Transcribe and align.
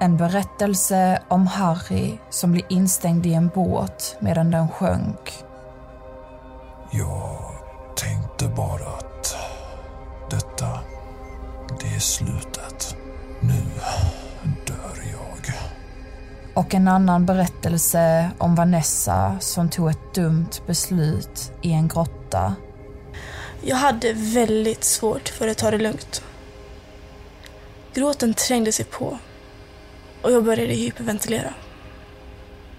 en 0.00 0.16
berättelse 0.16 1.22
om 1.28 1.46
Harry 1.46 2.18
som 2.30 2.52
blir 2.52 2.64
instängd 2.68 3.26
i 3.26 3.34
en 3.34 3.48
båt 3.48 4.16
medan 4.20 4.50
den 4.50 4.68
sjönk. 4.68 5.44
Jag 6.92 7.38
tänkte 7.96 8.48
bara 8.48 8.88
att 8.88 9.36
detta, 10.30 10.80
det 11.80 11.94
är 11.94 12.00
slutet. 12.00 12.96
Nu 13.40 13.62
dör 14.66 15.02
jag. 15.12 15.54
Och 16.54 16.74
en 16.74 16.88
annan 16.88 17.26
berättelse 17.26 18.30
om 18.38 18.54
Vanessa 18.54 19.36
som 19.40 19.68
tog 19.68 19.90
ett 19.90 20.14
dumt 20.14 20.50
beslut 20.66 21.52
i 21.62 21.72
en 21.72 21.88
grotta. 21.88 22.54
Jag 23.62 23.76
hade 23.76 24.12
väldigt 24.12 24.84
svårt 24.84 25.28
för 25.28 25.48
att 25.48 25.58
ta 25.58 25.70
det 25.70 25.78
lugnt. 25.78 26.22
Gråten 27.94 28.34
trängde 28.34 28.72
sig 28.72 28.84
på 28.84 29.18
och 30.28 30.34
jag 30.34 30.44
började 30.44 30.74
hyperventilera. 30.74 31.54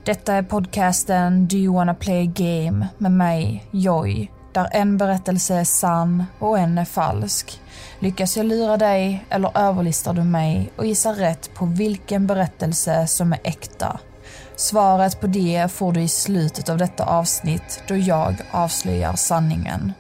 Detta 0.04 0.34
är 0.34 0.44
podcasten 0.44 1.48
Do 1.48 1.58
you 1.58 1.76
wanna 1.76 1.94
play 1.94 2.28
a 2.28 2.32
game 2.36 2.88
med 2.98 3.12
mig, 3.12 3.68
Joy, 3.72 4.32
där 4.54 4.70
en 4.72 4.98
berättelse 4.98 5.56
är 5.56 5.64
sann 5.64 6.26
och 6.40 6.60
en 6.60 6.78
är 6.78 6.86
falsk. 6.86 7.62
Lyckas 8.00 8.38
jag 8.38 8.46
lura 8.46 8.78
dig 8.78 9.26
eller 9.30 9.58
överlistar 9.58 10.14
du 10.14 10.24
mig 10.24 10.72
och 10.76 10.86
gissar 10.86 11.14
rätt 11.14 11.54
på 11.54 11.66
vilken 11.66 12.28
berättelse 12.28 13.08
som 13.08 13.34
är 13.34 13.40
äkta? 13.44 14.00
Svaret 14.56 15.22
på 15.22 15.28
det 15.28 15.72
får 15.72 15.92
du 15.92 16.02
i 16.02 16.08
slutet 16.08 16.70
av 16.70 16.78
detta 16.78 17.06
avsnitt 17.06 17.84
då 17.88 17.96
jag 17.96 18.36
avslöjar 18.52 19.16
sanningen. 19.16 19.94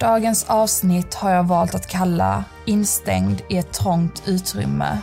Dagens 0.00 0.44
avsnitt 0.48 1.14
har 1.14 1.30
jag 1.30 1.44
valt 1.44 1.74
att 1.74 1.86
kalla 1.86 2.44
Instängd 2.64 3.42
i 3.48 3.58
ett 3.58 3.72
trångt 3.72 4.22
utrymme. 4.26 4.98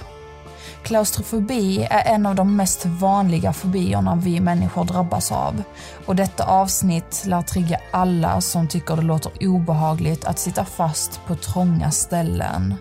Klaustrofobi 0.83 1.87
är 1.89 2.13
en 2.13 2.25
av 2.25 2.35
de 2.35 2.55
mest 2.55 2.85
vanliga 2.85 3.53
fobierna 3.53 4.15
vi 4.15 4.39
människor 4.39 4.83
drabbas 4.83 5.31
av 5.31 5.63
och 6.05 6.15
detta 6.15 6.43
avsnitt 6.43 7.23
lär 7.25 7.41
trigga 7.41 7.79
alla 7.91 8.41
som 8.41 8.67
tycker 8.67 8.95
det 8.95 9.01
låter 9.01 9.47
obehagligt 9.47 10.25
att 10.25 10.39
sitta 10.39 10.65
fast 10.65 11.21
på 11.27 11.35
trånga 11.35 11.91
ställen. 11.91 12.75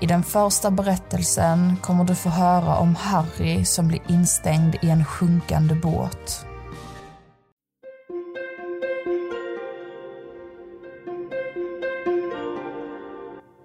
I 0.00 0.06
den 0.06 0.22
första 0.22 0.70
berättelsen 0.70 1.76
kommer 1.80 2.04
du 2.04 2.14
få 2.14 2.28
höra 2.28 2.76
om 2.76 2.94
Harry 2.94 3.64
som 3.64 3.88
blir 3.88 4.00
instängd 4.08 4.76
i 4.82 4.90
en 4.90 5.04
sjunkande 5.04 5.74
båt. 5.74 6.46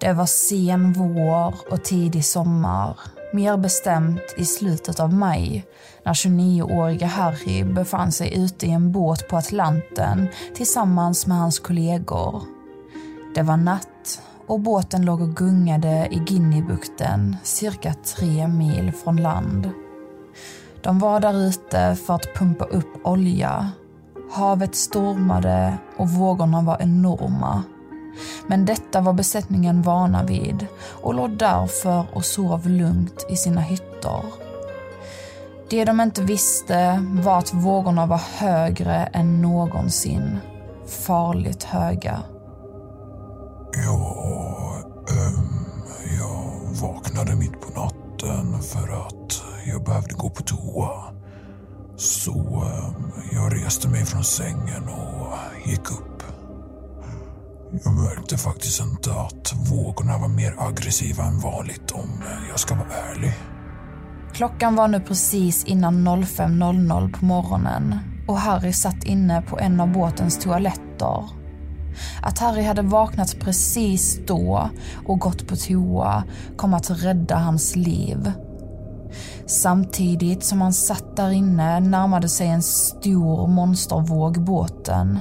Det 0.08 0.14
var 0.14 0.26
sen 0.26 0.94
vår 0.94 1.56
och 1.72 1.84
tidig 1.84 2.26
sommar. 2.26 3.00
Mer 3.34 3.58
bestämt 3.58 4.34
i 4.38 4.46
slutet 4.46 5.00
av 5.00 5.14
maj 5.14 5.66
när 6.04 6.14
29-åriga 6.14 7.08
Harry 7.08 7.64
befann 7.64 8.12
sig 8.12 8.44
ute 8.44 8.66
i 8.66 8.72
en 8.72 8.92
båt 8.92 9.28
på 9.28 9.38
Atlanten 9.38 10.28
tillsammans 10.56 11.28
med 11.28 11.38
hans 11.38 11.60
kollegor. 11.60 12.42
Det 13.36 13.42
var 13.42 13.58
natt 13.58 14.22
och 14.48 14.60
båten 14.60 15.06
låg 15.06 15.22
och 15.22 15.36
gungade 15.36 16.08
i 16.12 16.20
Guineabukten 16.20 17.36
cirka 17.44 17.94
tre 17.94 18.48
mil 18.48 18.92
från 18.92 19.18
land. 19.18 19.70
De 20.82 21.00
var 21.00 21.20
där 21.20 21.48
ute 21.48 21.96
för 21.96 22.14
att 22.14 22.36
pumpa 22.36 22.66
upp 22.66 23.08
olja. 23.08 23.72
Havet 24.32 24.76
stormade 24.76 25.78
och 25.98 26.10
vågorna 26.10 26.62
var 26.62 26.82
enorma. 26.82 27.64
Men 28.48 28.66
detta 28.66 29.02
var 29.02 29.14
besättningen 29.14 29.82
vana 29.82 30.24
vid 30.24 30.68
och 31.02 31.14
låg 31.14 31.38
därför 31.38 32.06
och 32.14 32.26
sov 32.26 32.70
lugnt 32.70 33.26
i 33.30 33.36
sina 33.36 33.62
hytter. 33.62 34.22
Det 35.70 35.86
de 35.86 36.02
inte 36.02 36.22
visste 36.22 37.06
var 37.24 37.38
att 37.38 37.54
vågorna 37.54 38.06
var 38.06 38.22
högre 38.38 38.96
än 38.96 39.42
någonsin. 39.42 40.38
Farligt 40.86 41.64
höga. 41.64 42.20
Ja, 43.86 44.84
ähm, 45.10 45.66
jag 46.20 46.48
vaknade 46.82 47.36
mitt 47.36 47.62
på 47.62 47.82
natten 47.82 48.62
för 48.62 49.08
att 49.08 49.44
jag 49.66 49.84
behövde 49.84 50.14
gå 50.14 50.30
på 50.30 50.44
toa. 50.44 51.04
Så 51.96 52.34
ähm, 52.34 53.12
jag 53.32 53.54
reste 53.54 53.88
mig 53.90 54.06
från 54.06 54.24
sängen 54.24 54.84
och 54.90 55.70
gick 55.70 55.92
upp. 55.92 56.17
Jag 57.72 57.94
märkte 57.94 58.38
faktiskt 58.38 58.82
inte 58.82 59.12
att 59.12 59.54
vågorna 59.72 60.18
var 60.18 60.28
mer 60.28 60.56
aggressiva 60.58 61.24
än 61.24 61.40
vanligt 61.40 61.92
om 61.92 62.24
jag 62.50 62.60
ska 62.60 62.76
vara 62.76 62.88
ärlig. 62.88 63.34
Klockan 64.34 64.76
var 64.76 64.88
nu 64.88 65.00
precis 65.00 65.66
innan 65.66 66.08
05.00 66.08 67.14
på 67.14 67.26
morgonen 67.26 68.00
och 68.28 68.40
Harry 68.40 68.74
satt 68.74 69.04
inne 69.04 69.42
på 69.42 69.60
en 69.60 69.80
av 69.80 69.92
båtens 69.92 70.40
toaletter. 70.40 71.30
Att 72.22 72.40
Harry 72.40 72.64
hade 72.64 72.82
vaknat 72.82 73.40
precis 73.40 74.20
då 74.28 74.70
och 75.08 75.20
gått 75.20 75.48
på 75.48 75.56
toa 75.56 76.24
kom 76.58 76.74
att 76.74 76.90
rädda 76.90 77.36
hans 77.36 77.76
liv. 77.76 78.32
Samtidigt 79.46 80.44
som 80.44 80.62
han 80.62 80.74
satt 80.74 81.16
där 81.16 81.30
inne 81.30 81.80
närmade 81.80 82.30
sig 82.30 82.48
en 82.48 82.64
stor 82.64 83.48
monstervåg 83.48 84.44
båten. 84.44 85.20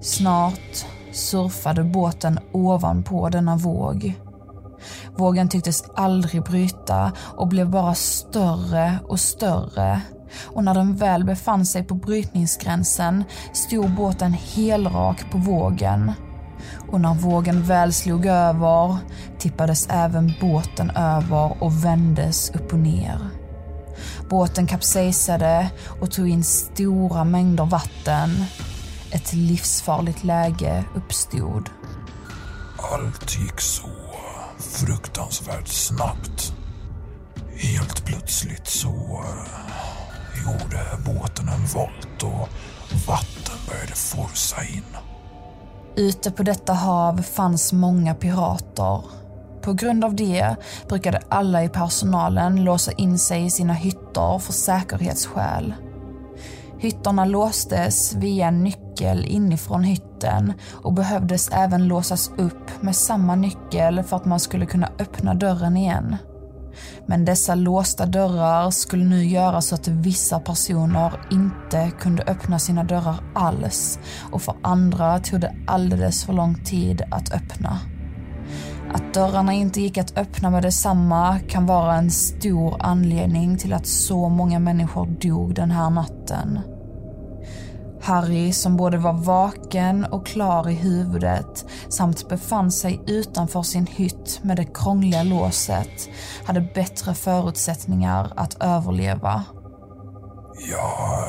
Snart 0.00 0.86
surfade 1.16 1.84
båten 1.84 2.38
ovanpå 2.52 3.28
denna 3.28 3.56
våg. 3.56 4.14
Vågen 5.16 5.48
tycktes 5.48 5.84
aldrig 5.94 6.42
bryta 6.42 7.12
och 7.18 7.48
blev 7.48 7.70
bara 7.70 7.94
större 7.94 8.98
och 9.08 9.20
större. 9.20 10.00
Och 10.44 10.64
när 10.64 10.74
den 10.74 10.96
väl 10.96 11.24
befann 11.24 11.66
sig 11.66 11.84
på 11.84 11.94
brytningsgränsen 11.94 13.24
stod 13.52 13.94
båten 13.94 14.32
helrak 14.32 15.30
på 15.30 15.38
vågen. 15.38 16.12
Och 16.88 17.00
när 17.00 17.14
vågen 17.14 17.62
väl 17.62 17.92
slog 17.92 18.26
över 18.26 18.96
tippades 19.38 19.88
även 19.90 20.32
båten 20.40 20.90
över 20.90 21.62
och 21.62 21.84
vändes 21.84 22.50
upp 22.50 22.72
och 22.72 22.78
ner. 22.78 23.18
Båten 24.30 24.66
kapsejsade 24.66 25.70
och 26.00 26.10
tog 26.10 26.28
in 26.28 26.44
stora 26.44 27.24
mängder 27.24 27.64
vatten 27.64 28.30
ett 29.12 29.32
livsfarligt 29.32 30.24
läge 30.24 30.84
uppstod. 30.94 31.70
Allt 32.92 33.38
gick 33.38 33.60
så 33.60 33.88
fruktansvärt 34.58 35.68
snabbt. 35.68 36.52
Helt 37.56 38.04
plötsligt 38.04 38.66
så 38.66 39.24
gjorde 40.44 40.80
båten 41.06 41.48
en 41.48 41.66
volt 41.74 42.22
och 42.22 42.48
vatten 43.08 43.58
började 43.68 43.94
forsa 43.94 44.64
in. 44.64 44.96
Ute 45.96 46.30
på 46.30 46.42
detta 46.42 46.72
hav 46.72 47.22
fanns 47.22 47.72
många 47.72 48.14
pirater. 48.14 49.00
På 49.62 49.72
grund 49.72 50.04
av 50.04 50.14
det 50.14 50.56
brukade 50.88 51.20
alla 51.28 51.64
i 51.64 51.68
personalen 51.68 52.64
låsa 52.64 52.92
in 52.92 53.18
sig 53.18 53.44
i 53.44 53.50
sina 53.50 53.72
hytter 53.72 54.38
för 54.38 54.52
säkerhetsskäl. 54.52 55.74
Hytterna 56.78 57.24
låstes 57.24 58.14
via 58.14 58.46
en 58.48 58.62
nyckel 58.96 59.24
inifrån 59.24 59.84
hytten 59.84 60.52
och 60.72 60.92
behövdes 60.92 61.48
även 61.52 61.88
låsas 61.88 62.30
upp 62.36 62.82
med 62.82 62.96
samma 62.96 63.34
nyckel 63.34 64.02
för 64.02 64.16
att 64.16 64.24
man 64.24 64.40
skulle 64.40 64.66
kunna 64.66 64.88
öppna 64.98 65.34
dörren 65.34 65.76
igen. 65.76 66.16
Men 67.06 67.24
dessa 67.24 67.54
låsta 67.54 68.06
dörrar 68.06 68.70
skulle 68.70 69.04
nu 69.04 69.24
göra 69.24 69.60
så 69.60 69.74
att 69.74 69.88
vissa 69.88 70.40
personer 70.40 71.12
inte 71.30 71.90
kunde 72.00 72.22
öppna 72.22 72.58
sina 72.58 72.84
dörrar 72.84 73.16
alls 73.34 73.98
och 74.32 74.42
för 74.42 74.54
andra 74.62 75.18
tog 75.18 75.40
det 75.40 75.54
alldeles 75.66 76.24
för 76.24 76.32
lång 76.32 76.54
tid 76.64 77.02
att 77.10 77.34
öppna. 77.34 77.78
Att 78.92 79.14
dörrarna 79.14 79.52
inte 79.52 79.80
gick 79.80 79.98
att 79.98 80.18
öppna 80.18 80.50
med 80.50 80.62
detsamma 80.62 81.38
kan 81.48 81.66
vara 81.66 81.94
en 81.94 82.10
stor 82.10 82.76
anledning 82.78 83.58
till 83.58 83.72
att 83.72 83.86
så 83.86 84.28
många 84.28 84.58
människor 84.58 85.06
dog 85.06 85.54
den 85.54 85.70
här 85.70 85.90
natten. 85.90 86.75
Harry, 88.06 88.52
som 88.52 88.76
både 88.76 88.98
var 88.98 89.12
vaken 89.12 90.04
och 90.04 90.26
klar 90.26 90.68
i 90.68 90.74
huvudet 90.74 91.64
samt 91.88 92.28
befann 92.28 92.72
sig 92.72 93.00
utanför 93.06 93.62
sin 93.62 93.86
hytt 93.86 94.40
med 94.42 94.56
det 94.56 94.64
krångliga 94.64 95.22
låset, 95.22 96.08
hade 96.44 96.60
bättre 96.60 97.14
förutsättningar 97.14 98.32
att 98.36 98.62
överleva. 98.62 99.44
Ja, 100.70 101.28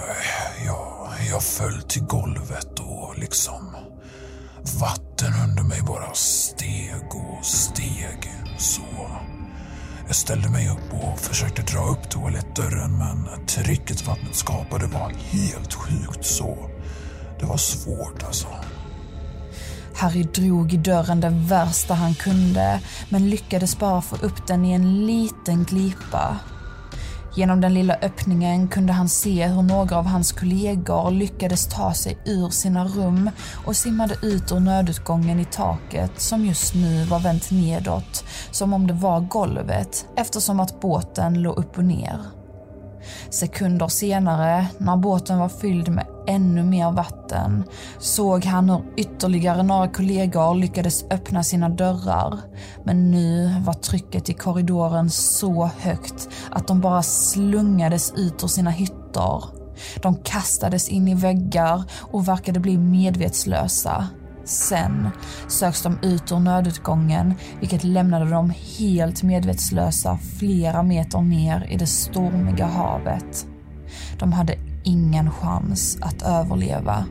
ja, 0.65 1.09
jag 1.29 1.43
föll 1.43 1.81
till 1.81 2.03
golvet 2.03 2.79
och 2.79 3.17
liksom 3.17 3.75
vatten 4.79 5.33
under 5.49 5.63
mig 5.63 5.81
bara 5.87 6.13
steg 6.13 7.05
och 7.09 7.45
steg. 7.45 7.76
Jag 10.07 10.15
ställde 10.15 10.49
mig 10.49 10.69
upp 10.69 10.93
och 11.03 11.19
försökte 11.19 11.61
dra 11.61 11.79
upp 11.79 12.09
toalettdörren 12.09 12.97
men 12.97 13.45
trycket 13.45 14.07
vattnet 14.07 14.35
skapade 14.35 14.87
var 14.87 15.09
helt 15.09 15.73
sjukt 15.73 16.25
så 16.25 16.69
det 17.39 17.45
var 17.45 17.57
svårt 17.57 18.23
alltså. 18.23 18.47
Harry 19.95 20.23
drog 20.23 20.73
i 20.73 20.77
dörren 20.77 21.21
det 21.21 21.29
värsta 21.29 21.93
han 21.93 22.15
kunde 22.15 22.81
men 23.09 23.29
lyckades 23.29 23.79
bara 23.79 24.01
få 24.01 24.15
upp 24.15 24.47
den 24.47 24.65
i 24.65 24.73
en 24.73 25.05
liten 25.05 25.63
glipa. 25.63 26.37
Genom 27.37 27.61
den 27.61 27.73
lilla 27.73 27.93
öppningen 27.93 28.67
kunde 28.67 28.93
han 28.93 29.09
se 29.09 29.47
hur 29.47 29.61
några 29.61 29.97
av 29.97 30.05
hans 30.05 30.31
kollegor 30.31 31.11
lyckades 31.11 31.67
ta 31.67 31.93
sig 31.93 32.17
ur 32.25 32.49
sina 32.49 32.85
rum 32.85 33.29
och 33.65 33.75
simmade 33.75 34.15
ut 34.21 34.51
ur 34.51 34.59
nödutgången 34.59 35.39
i 35.39 35.45
taket 35.45 36.21
som 36.21 36.45
just 36.45 36.75
nu 36.75 37.03
var 37.03 37.19
vänt 37.19 37.51
nedåt, 37.51 38.23
som 38.51 38.73
om 38.73 38.87
det 38.87 38.93
var 38.93 39.19
golvet 39.19 40.05
eftersom 40.15 40.59
att 40.59 40.81
båten 40.81 41.41
låg 41.41 41.57
upp 41.57 41.77
och 41.77 41.83
ner. 41.83 42.36
Sekunder 43.29 43.87
senare, 43.87 44.67
när 44.77 44.97
båten 44.97 45.39
var 45.39 45.49
fylld 45.49 45.89
med 45.89 46.05
ännu 46.27 46.63
mer 46.63 46.91
vatten, 46.91 47.63
såg 47.99 48.45
han 48.45 48.69
hur 48.69 48.83
ytterligare 48.97 49.63
några 49.63 49.87
kollegor 49.87 50.55
lyckades 50.55 51.03
öppna 51.11 51.43
sina 51.43 51.69
dörrar. 51.69 52.39
Men 52.83 53.11
nu 53.11 53.51
var 53.65 53.73
trycket 53.73 54.29
i 54.29 54.33
korridoren 54.33 55.09
så 55.09 55.69
högt 55.79 56.29
att 56.51 56.67
de 56.67 56.81
bara 56.81 57.03
slungades 57.03 58.13
ut 58.15 58.43
ur 58.43 58.47
sina 58.47 58.69
hytter. 58.69 59.43
De 60.01 60.15
kastades 60.15 60.89
in 60.89 61.07
i 61.07 61.13
väggar 61.13 61.83
och 61.99 62.27
verkade 62.27 62.59
bli 62.59 62.77
medvetslösa. 62.77 64.07
Sen 64.47 65.09
söks 65.47 65.81
de 65.81 65.99
ut 66.01 66.31
ur 66.31 66.39
nödutgången 66.39 67.33
vilket 67.59 67.83
lämnade 67.83 68.29
dem 68.29 68.53
helt 68.79 69.23
medvetslösa 69.23 70.19
flera 70.39 70.83
meter 70.83 71.21
ner 71.21 71.67
i 71.69 71.77
det 71.77 71.87
stormiga 71.87 72.65
havet. 72.65 73.47
De 74.19 74.33
hade 74.33 74.55
ingen 74.83 75.31
chans 75.31 75.97
att 76.01 76.21
överleva. 76.21 77.05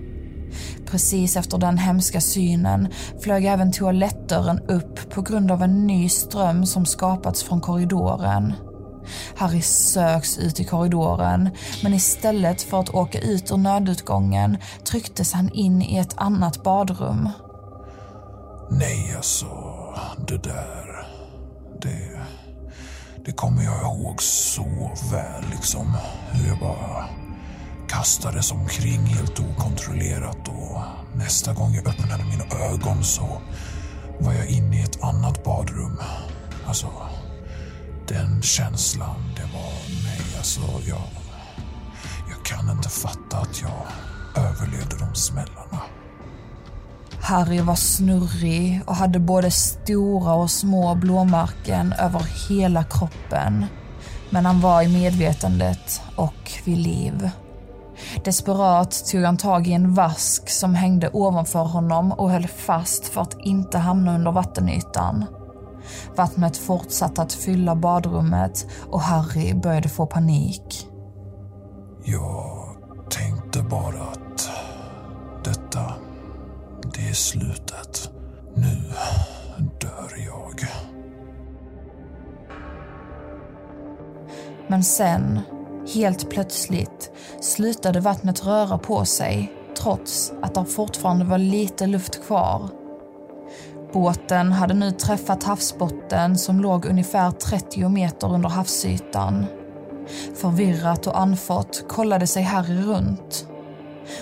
Precis 0.87 1.37
efter 1.37 1.59
den 1.59 1.79
hemska 1.79 2.21
synen 2.21 2.89
flög 3.21 3.45
även 3.45 3.73
toalettdörren 3.73 4.59
upp 4.59 5.11
på 5.11 5.23
grund 5.23 5.51
av 5.51 5.63
en 5.63 5.87
ny 5.87 6.09
ström 6.09 6.67
som 6.67 6.87
skapats 6.87 7.43
från 7.43 7.61
korridoren. 7.61 8.53
Harry 9.37 9.63
söks 9.63 10.39
ut 10.39 10.61
i 10.61 10.65
korridoren, 10.65 11.51
men 11.83 11.95
istället 11.95 12.63
för 12.63 12.81
att 12.81 12.95
åka 12.95 13.19
ut 13.19 13.51
ur 13.51 13.57
nödutgången 13.57 14.59
trycktes 14.85 15.33
han 15.33 15.51
in 15.51 15.83
i 15.83 15.99
ett 15.99 16.15
annat 16.17 16.63
badrum. 16.63 17.29
Nej, 18.71 19.15
alltså, 19.17 19.47
det 20.29 20.43
där... 20.43 21.07
Det... 21.83 22.21
Det 23.27 23.33
kommer 23.33 23.63
jag 23.63 23.83
ihåg 23.83 24.23
så 24.23 24.91
väl, 25.13 25.45
liksom. 25.51 25.97
Hur 26.31 26.49
jag 26.49 26.59
bara 26.59 27.05
kastades 27.89 28.53
omkring 28.53 29.01
helt 29.01 29.41
okontrollerat 29.41 30.49
och 30.49 30.83
nästa 31.15 31.53
gång 31.53 31.75
jag 31.75 31.89
öppnade 31.89 32.25
mina 32.25 32.45
ögon 32.67 33.05
så 33.05 33.41
var 34.21 34.33
jag 34.33 34.47
inne 34.47 34.81
i 34.81 34.83
ett 34.83 35.03
annat 35.03 35.45
badrum. 35.45 36.01
Alltså, 36.67 36.87
den 38.09 38.43
känslan, 38.43 39.17
det 39.37 39.43
var... 39.43 40.05
mig. 40.05 40.37
alltså, 40.37 40.61
jag... 40.89 41.03
Jag 42.29 42.45
kan 42.45 42.71
inte 42.71 42.89
fatta 42.89 43.37
att 43.37 43.63
jag 43.63 43.87
överlevde 44.45 44.97
de 44.99 45.15
smällarna. 45.15 45.83
Harry 47.21 47.61
var 47.61 47.75
snurrig 47.75 48.81
och 48.87 48.97
hade 48.97 49.19
både 49.19 49.51
stora 49.51 50.35
och 50.35 50.51
små 50.51 50.95
blåmärken 50.95 51.93
över 51.93 52.49
hela 52.49 52.85
kroppen. 52.85 53.67
Men 54.31 54.47
han 54.47 54.61
var 54.61 54.83
i 54.83 54.89
medvetandet 54.89 56.03
och 56.17 56.53
vid 56.65 56.79
liv. 56.79 57.31
Desperat 58.25 59.05
tog 59.11 59.23
han 59.25 59.37
tag 59.37 59.67
i 59.67 59.73
en 59.73 59.95
vask 59.95 60.51
som 60.51 60.75
hängde 60.75 61.11
ovanför 61.13 61.65
honom 61.65 62.13
och 62.13 62.31
höll 62.31 62.47
fast 62.47 63.07
för 63.07 63.21
att 63.21 63.37
inte 63.41 63.79
hamna 63.79 64.15
under 64.15 64.33
vattenytan. 64.33 65.25
Vattnet 66.17 66.57
fortsatte 66.57 67.23
att 67.23 67.33
fylla 67.33 67.75
badrummet 67.75 68.67
och 68.91 69.01
Harry 69.01 69.55
började 69.55 69.89
få 69.89 70.07
panik. 70.07 70.89
Jag 72.05 72.77
tänkte 73.11 73.63
bara 73.63 74.03
att 74.03 74.51
detta, 75.45 75.95
det 76.95 77.09
är 77.09 77.15
slutet. 77.15 78.11
Nu 78.55 78.93
dör 79.81 80.25
jag. 80.27 80.69
Men 84.69 84.85
sen, 84.85 85.41
helt 85.95 86.31
plötsligt, 86.31 87.11
slutade 87.41 88.01
vattnet 88.01 88.47
röra 88.47 88.79
på 88.79 89.05
sig 89.05 89.53
trots 89.79 90.33
att 90.43 90.55
det 90.55 90.65
fortfarande 90.65 91.25
var 91.25 91.39
lite 91.39 91.87
luft 91.87 92.27
kvar. 92.27 92.71
Båten 93.93 94.53
hade 94.53 94.75
nu 94.75 94.91
träffat 94.91 95.43
havsbotten 95.43 96.39
som 96.39 96.61
låg 96.61 96.87
ungefär 96.87 97.31
30 97.31 97.89
meter 97.89 98.35
under 98.35 98.49
havsytan. 98.49 99.47
Förvirrat 100.35 101.07
och 101.07 101.21
andfått 101.21 101.85
kollade 101.89 102.27
sig 102.27 102.43
Harry 102.43 102.83
runt. 102.83 103.49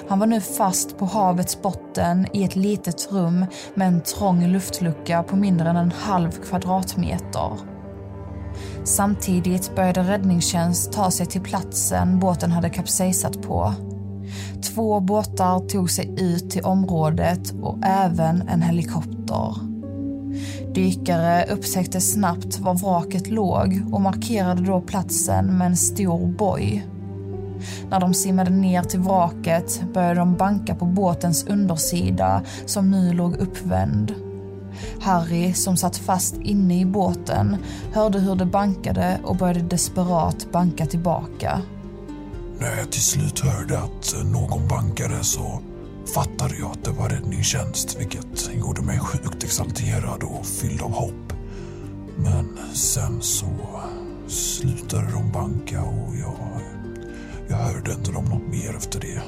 Han 0.08 0.19
var 0.19 0.26
nu 0.26 0.40
fast 0.40 0.99
på 0.99 1.05
havets 1.05 1.62
botten 1.62 2.26
i 2.32 2.44
ett 2.44 2.56
litet 2.56 3.12
rum 3.12 3.46
med 3.75 3.88
en 3.88 4.00
trång 4.00 4.46
luftlucka 4.46 5.22
på 5.22 5.37
mindre 5.37 5.70
än 5.70 5.76
en 5.76 5.93
halv 5.93 6.31
kvadratmeter. 6.31 7.50
Samtidigt 8.84 9.76
började 9.76 10.00
räddningstjänst 10.00 10.93
ta 10.93 11.11
sig 11.11 11.26
till 11.26 11.40
platsen 11.40 12.19
båten 12.19 12.52
hade 12.52 12.70
kapsejsat 12.70 13.43
på. 13.43 13.75
Två 14.64 15.00
båtar 15.00 15.69
tog 15.69 15.90
sig 15.90 16.14
ut 16.19 16.50
till 16.50 16.64
området 16.64 17.54
och 17.62 17.78
även 17.83 18.49
en 18.49 18.62
helikopter. 18.62 19.54
Dykare 20.75 21.44
upptäckte 21.52 22.00
snabbt 22.00 22.59
var 22.59 22.75
vraket 22.75 23.30
låg 23.30 23.83
och 23.92 24.00
markerade 24.00 24.62
då 24.62 24.80
platsen 24.80 25.59
med 25.59 25.66
en 25.66 25.76
stor 25.76 26.26
boj. 26.26 26.87
När 27.90 28.00
de 28.00 28.14
simmade 28.14 28.50
ner 28.50 28.83
till 28.83 29.00
vraket 29.00 29.83
började 29.94 30.14
de 30.14 30.35
banka 30.35 30.75
på 30.75 30.85
båtens 30.85 31.47
undersida 31.47 32.42
som 32.66 32.90
nu 32.90 33.12
låg 33.12 33.37
uppvänd. 33.37 34.14
Harry, 35.00 35.52
som 35.52 35.76
satt 35.76 35.97
fast 35.97 36.37
inne 36.37 36.80
i 36.80 36.85
båten, 36.85 37.56
hörde 37.92 38.18
hur 38.18 38.35
det 38.35 38.47
bankade 38.47 39.18
och 39.25 39.37
började 39.37 39.61
desperat 39.61 40.52
banka 40.52 40.87
tillbaka. 40.87 41.62
När 42.58 42.76
jag 42.76 42.92
till 42.92 43.02
slut 43.02 43.40
hörde 43.40 43.78
att 43.78 44.14
eh, 44.14 44.25
någon 44.25 44.68
bankade 44.68 45.25
så 45.25 45.62
fattade 46.14 46.56
jag 46.58 46.70
att 46.70 46.84
det 46.84 46.90
var 46.90 47.08
räddningstjänst 47.08 48.00
vilket 48.00 48.50
gjorde 48.54 48.82
mig 48.82 48.99
sjukt 48.99 49.44
exalterad 49.44 50.23
och 50.23 50.46
fylld 50.46 50.82
av 50.82 50.92
hopp. 50.92 51.32
Men 52.16 52.58
sen 52.75 53.23
så 53.23 53.46
slutade 54.28 55.12
de 55.12 55.32
banka 55.32 55.82
och 55.82 56.16
jag, 56.16 56.61
jag 57.49 57.56
hörde 57.56 57.92
inte 57.92 58.12
dem 58.12 58.25
något 58.25 58.49
mer 58.49 58.76
efter 58.76 59.00
det. 59.00 59.23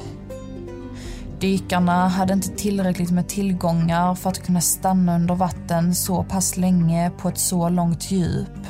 Dykarna 1.40 2.08
hade 2.08 2.32
inte 2.32 2.48
tillräckligt 2.48 3.10
med 3.10 3.28
tillgångar 3.28 4.14
för 4.14 4.30
att 4.30 4.46
kunna 4.46 4.60
stanna 4.60 5.14
under 5.14 5.34
vatten 5.34 5.94
så 5.94 6.24
pass 6.24 6.56
länge 6.56 7.10
på 7.10 7.28
ett 7.28 7.38
så 7.38 7.68
långt 7.68 8.10
djup. 8.10 8.65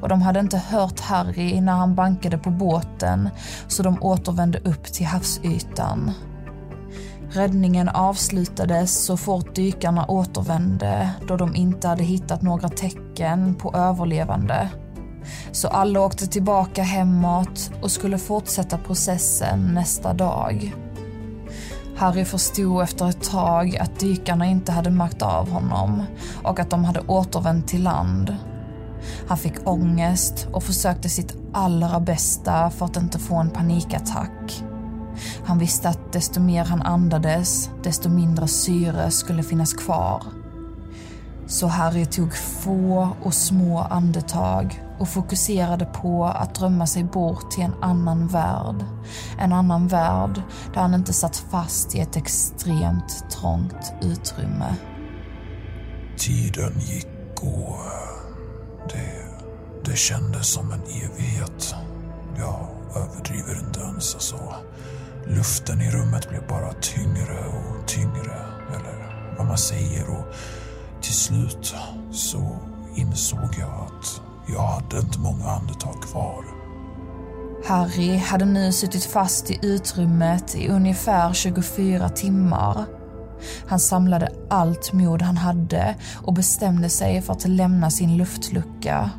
Och 0.00 0.08
de 0.08 0.22
hade 0.22 0.40
inte 0.40 0.58
hört 0.58 1.00
Harry 1.00 1.60
när 1.60 1.72
han 1.72 1.94
bankade 1.94 2.38
på 2.38 2.50
båten 2.50 3.30
så 3.68 3.82
de 3.82 4.02
återvände 4.02 4.58
upp 4.58 4.84
till 4.84 5.06
havsytan. 5.06 6.12
Räddningen 7.30 7.88
avslutades 7.88 9.04
så 9.04 9.16
fort 9.16 9.54
dykarna 9.54 10.06
återvände 10.06 11.10
då 11.28 11.36
de 11.36 11.56
inte 11.56 11.88
hade 11.88 12.02
hittat 12.02 12.42
några 12.42 12.68
tecken 12.68 13.54
på 13.54 13.74
överlevande. 13.74 14.68
Så 15.52 15.68
alla 15.68 16.00
åkte 16.00 16.26
tillbaka 16.26 16.82
hemåt 16.82 17.70
och 17.82 17.90
skulle 17.90 18.18
fortsätta 18.18 18.78
processen 18.78 19.74
nästa 19.74 20.12
dag. 20.12 20.74
Harry 21.96 22.24
förstod 22.24 22.82
efter 22.82 23.08
ett 23.08 23.30
tag 23.30 23.76
att 23.76 24.00
dykarna 24.00 24.46
inte 24.46 24.72
hade 24.72 24.90
märkt 24.90 25.22
av 25.22 25.50
honom 25.50 26.02
och 26.42 26.60
att 26.60 26.70
de 26.70 26.84
hade 26.84 27.00
återvänt 27.00 27.68
till 27.68 27.82
land. 27.82 28.36
Han 29.28 29.38
fick 29.38 29.68
ångest 29.68 30.46
och 30.52 30.62
försökte 30.62 31.08
sitt 31.08 31.36
allra 31.52 32.00
bästa 32.00 32.70
för 32.70 32.86
att 32.86 32.96
inte 32.96 33.18
få 33.18 33.36
en 33.36 33.50
panikattack. 33.50 34.64
Han 35.44 35.58
visste 35.58 35.88
att 35.88 36.12
desto 36.12 36.40
mer 36.40 36.64
han 36.64 36.82
andades, 36.82 37.70
desto 37.82 38.08
mindre 38.08 38.48
syre 38.48 39.10
skulle 39.10 39.42
finnas 39.42 39.72
kvar. 39.72 40.22
Så 41.46 41.66
Harry 41.66 42.06
tog 42.06 42.34
få 42.34 43.08
och 43.22 43.34
små 43.34 43.78
andetag 43.78 44.82
och 44.98 45.08
fokuserade 45.08 45.84
på 45.84 46.24
att 46.24 46.54
drömma 46.54 46.86
sig 46.86 47.04
bort 47.04 47.50
till 47.50 47.64
en 47.64 47.74
annan 47.80 48.26
värld. 48.26 48.84
En 49.38 49.52
annan 49.52 49.88
värld 49.88 50.42
där 50.74 50.80
han 50.80 50.94
inte 50.94 51.12
satt 51.12 51.36
fast 51.36 51.94
i 51.94 52.00
ett 52.00 52.16
extremt 52.16 53.30
trångt 53.30 53.92
utrymme. 54.02 54.76
Tiden 56.18 56.80
gick 56.80 57.06
och 57.42 57.76
det, 58.88 59.24
det 59.84 59.96
kändes 59.96 60.46
som 60.46 60.72
en 60.72 60.82
evighet. 60.82 61.74
Jag 62.38 62.68
överdriver 62.96 63.58
inte 63.68 63.80
ens. 63.80 64.14
Alltså, 64.14 64.54
luften 65.26 65.80
i 65.80 65.90
rummet 65.90 66.28
blev 66.28 66.46
bara 66.48 66.72
tyngre 66.72 67.44
och 67.46 67.88
tyngre. 67.88 68.36
Eller 68.68 69.34
vad 69.38 69.46
man 69.46 69.58
säger. 69.58 70.10
Och 70.10 70.34
till 71.00 71.14
slut 71.14 71.74
så 72.12 72.58
insåg 72.96 73.56
jag 73.58 73.86
att 73.86 74.20
jag 74.48 74.66
hade 74.66 74.98
inte 74.98 75.18
många 75.18 75.44
andetag 75.44 76.02
kvar. 76.02 76.44
Harry 77.64 78.16
hade 78.16 78.44
nu 78.44 78.72
suttit 78.72 79.04
fast 79.04 79.50
i 79.50 79.58
utrymmet 79.62 80.54
i 80.54 80.68
ungefär 80.68 81.32
24 81.32 82.08
timmar. 82.08 82.84
Han 83.66 83.80
samlade 83.80 84.28
allt 84.50 84.92
mod 84.92 85.22
han 85.22 85.36
hade 85.36 85.94
och 86.22 86.34
bestämde 86.34 86.88
sig 86.88 87.22
för 87.22 87.32
att 87.32 87.48
lämna 87.48 87.90
sin 87.90 88.16
luftlucka. 88.16 89.10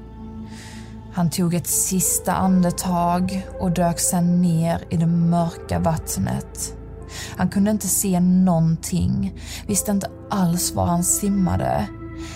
Han 1.13 1.29
tog 1.29 1.53
ett 1.53 1.67
sista 1.67 2.33
andetag 2.33 3.47
och 3.59 3.71
dök 3.71 3.99
sedan 3.99 4.41
ner 4.41 4.83
i 4.89 4.97
det 4.97 5.07
mörka 5.07 5.79
vattnet. 5.79 6.77
Han 7.37 7.49
kunde 7.49 7.71
inte 7.71 7.87
se 7.87 8.19
någonting, 8.19 9.39
visste 9.67 9.91
inte 9.91 10.09
alls 10.29 10.73
var 10.73 10.85
han 10.85 11.03
simmade. 11.03 11.87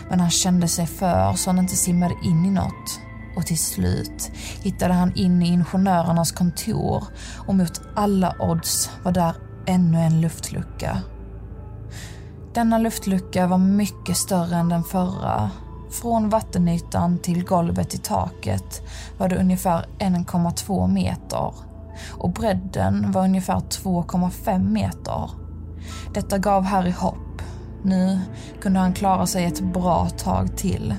Men 0.09 0.19
han 0.19 0.29
kände 0.29 0.67
sig 0.67 0.87
för 0.87 1.33
så 1.33 1.49
han 1.49 1.59
inte 1.59 1.75
simmade 1.75 2.15
in 2.23 2.45
i 2.45 2.51
något. 2.51 2.99
Och 3.37 3.45
till 3.45 3.57
slut 3.57 4.31
hittade 4.63 4.93
han 4.93 5.15
in 5.15 5.41
i 5.41 5.47
ingenjörernas 5.47 6.31
kontor 6.31 7.03
och 7.47 7.55
mot 7.55 7.81
alla 7.95 8.35
odds 8.39 8.89
var 9.03 9.11
där 9.11 9.35
ännu 9.65 9.99
en 9.99 10.21
luftlucka. 10.21 11.01
Denna 12.57 12.77
luftlucka 12.77 13.47
var 13.47 13.57
mycket 13.57 14.17
större 14.17 14.55
än 14.55 14.69
den 14.69 14.83
förra. 14.83 15.49
Från 15.91 16.29
vattenytan 16.29 17.17
till 17.17 17.43
golvet 17.43 17.93
i 17.93 17.97
taket 17.97 18.81
var 19.17 19.29
det 19.29 19.37
ungefär 19.37 19.85
1,2 19.99 20.87
meter 20.87 21.53
och 22.11 22.29
bredden 22.29 23.11
var 23.11 23.23
ungefär 23.23 23.59
2,5 23.59 24.69
meter. 24.69 25.29
Detta 26.13 26.37
gav 26.37 26.63
Harry 26.63 26.91
hopp. 26.91 27.41
Nu 27.83 28.19
kunde 28.61 28.79
han 28.79 28.93
klara 28.93 29.25
sig 29.25 29.45
ett 29.45 29.73
bra 29.73 30.09
tag 30.09 30.57
till. 30.57 30.95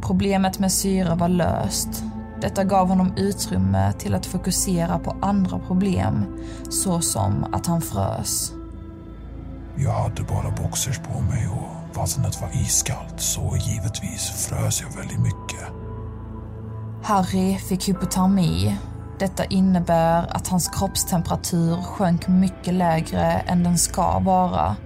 Problemet 0.00 0.58
med 0.58 0.72
syre 0.72 1.14
var 1.14 1.28
löst. 1.28 2.04
Detta 2.40 2.64
gav 2.64 2.88
honom 2.88 3.12
utrymme 3.16 3.92
till 3.92 4.14
att 4.14 4.26
fokusera 4.26 4.98
på 4.98 5.16
andra 5.22 5.58
problem, 5.58 6.24
såsom 6.70 7.46
att 7.52 7.66
han 7.66 7.80
frös. 7.80 8.55
Jag 9.78 9.92
hade 9.92 10.22
bara 10.22 10.50
boxers 10.50 10.98
på 10.98 11.20
mig 11.20 11.48
och 11.48 11.96
vattnet 11.96 12.40
var 12.40 12.50
iskallt 12.62 13.20
så 13.20 13.56
givetvis 13.60 14.30
frös 14.30 14.82
jag 14.82 14.96
väldigt 14.96 15.20
mycket. 15.20 15.68
Harry 17.02 17.58
fick 17.58 17.88
hypotermi. 17.88 18.76
Detta 19.18 19.44
innebär 19.44 20.36
att 20.36 20.48
hans 20.48 20.68
kroppstemperatur 20.68 21.82
sjönk 21.82 22.28
mycket 22.28 22.74
lägre 22.74 23.22
än 23.22 23.62
den 23.62 23.78
ska 23.78 24.18
vara. 24.18 24.76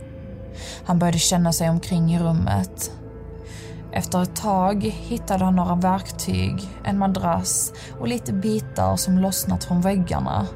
Han 0.85 0.99
började 0.99 1.19
känna 1.19 1.53
sig 1.53 1.71
omkring 1.71 2.15
i 2.15 2.19
rummet. 2.19 2.93
Efter 3.93 4.23
ett 4.23 4.37
tag 4.37 4.83
hittade 4.85 5.45
han 5.45 5.57
några 5.57 5.75
verktyg, 5.75 6.69
en 6.85 6.99
madrass 6.99 7.73
och 8.01 8.09
lite 8.09 8.33
bitar 8.33 8.97
som 8.97 9.19
lossnat 9.19 9.65
från 9.65 9.81
väggarna. 9.81 10.47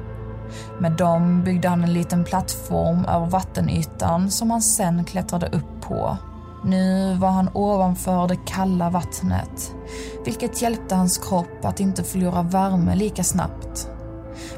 Med 0.79 0.91
dem 0.91 1.43
byggde 1.43 1.67
han 1.67 1.83
en 1.83 1.93
liten 1.93 2.23
plattform 2.23 3.05
över 3.05 3.25
vattenytan 3.25 4.31
som 4.31 4.51
han 4.51 4.61
sen 4.61 5.05
klättrade 5.05 5.47
upp 5.47 5.81
på. 5.81 6.17
Nu 6.63 7.15
var 7.15 7.29
han 7.29 7.49
ovanför 7.53 8.27
det 8.27 8.39
kalla 8.45 8.89
vattnet, 8.89 9.73
vilket 10.25 10.61
hjälpte 10.61 10.95
hans 10.95 11.17
kropp 11.17 11.65
att 11.65 11.79
inte 11.79 12.03
förlora 12.03 12.41
värme 12.41 12.95
lika 12.95 13.23
snabbt. 13.23 13.89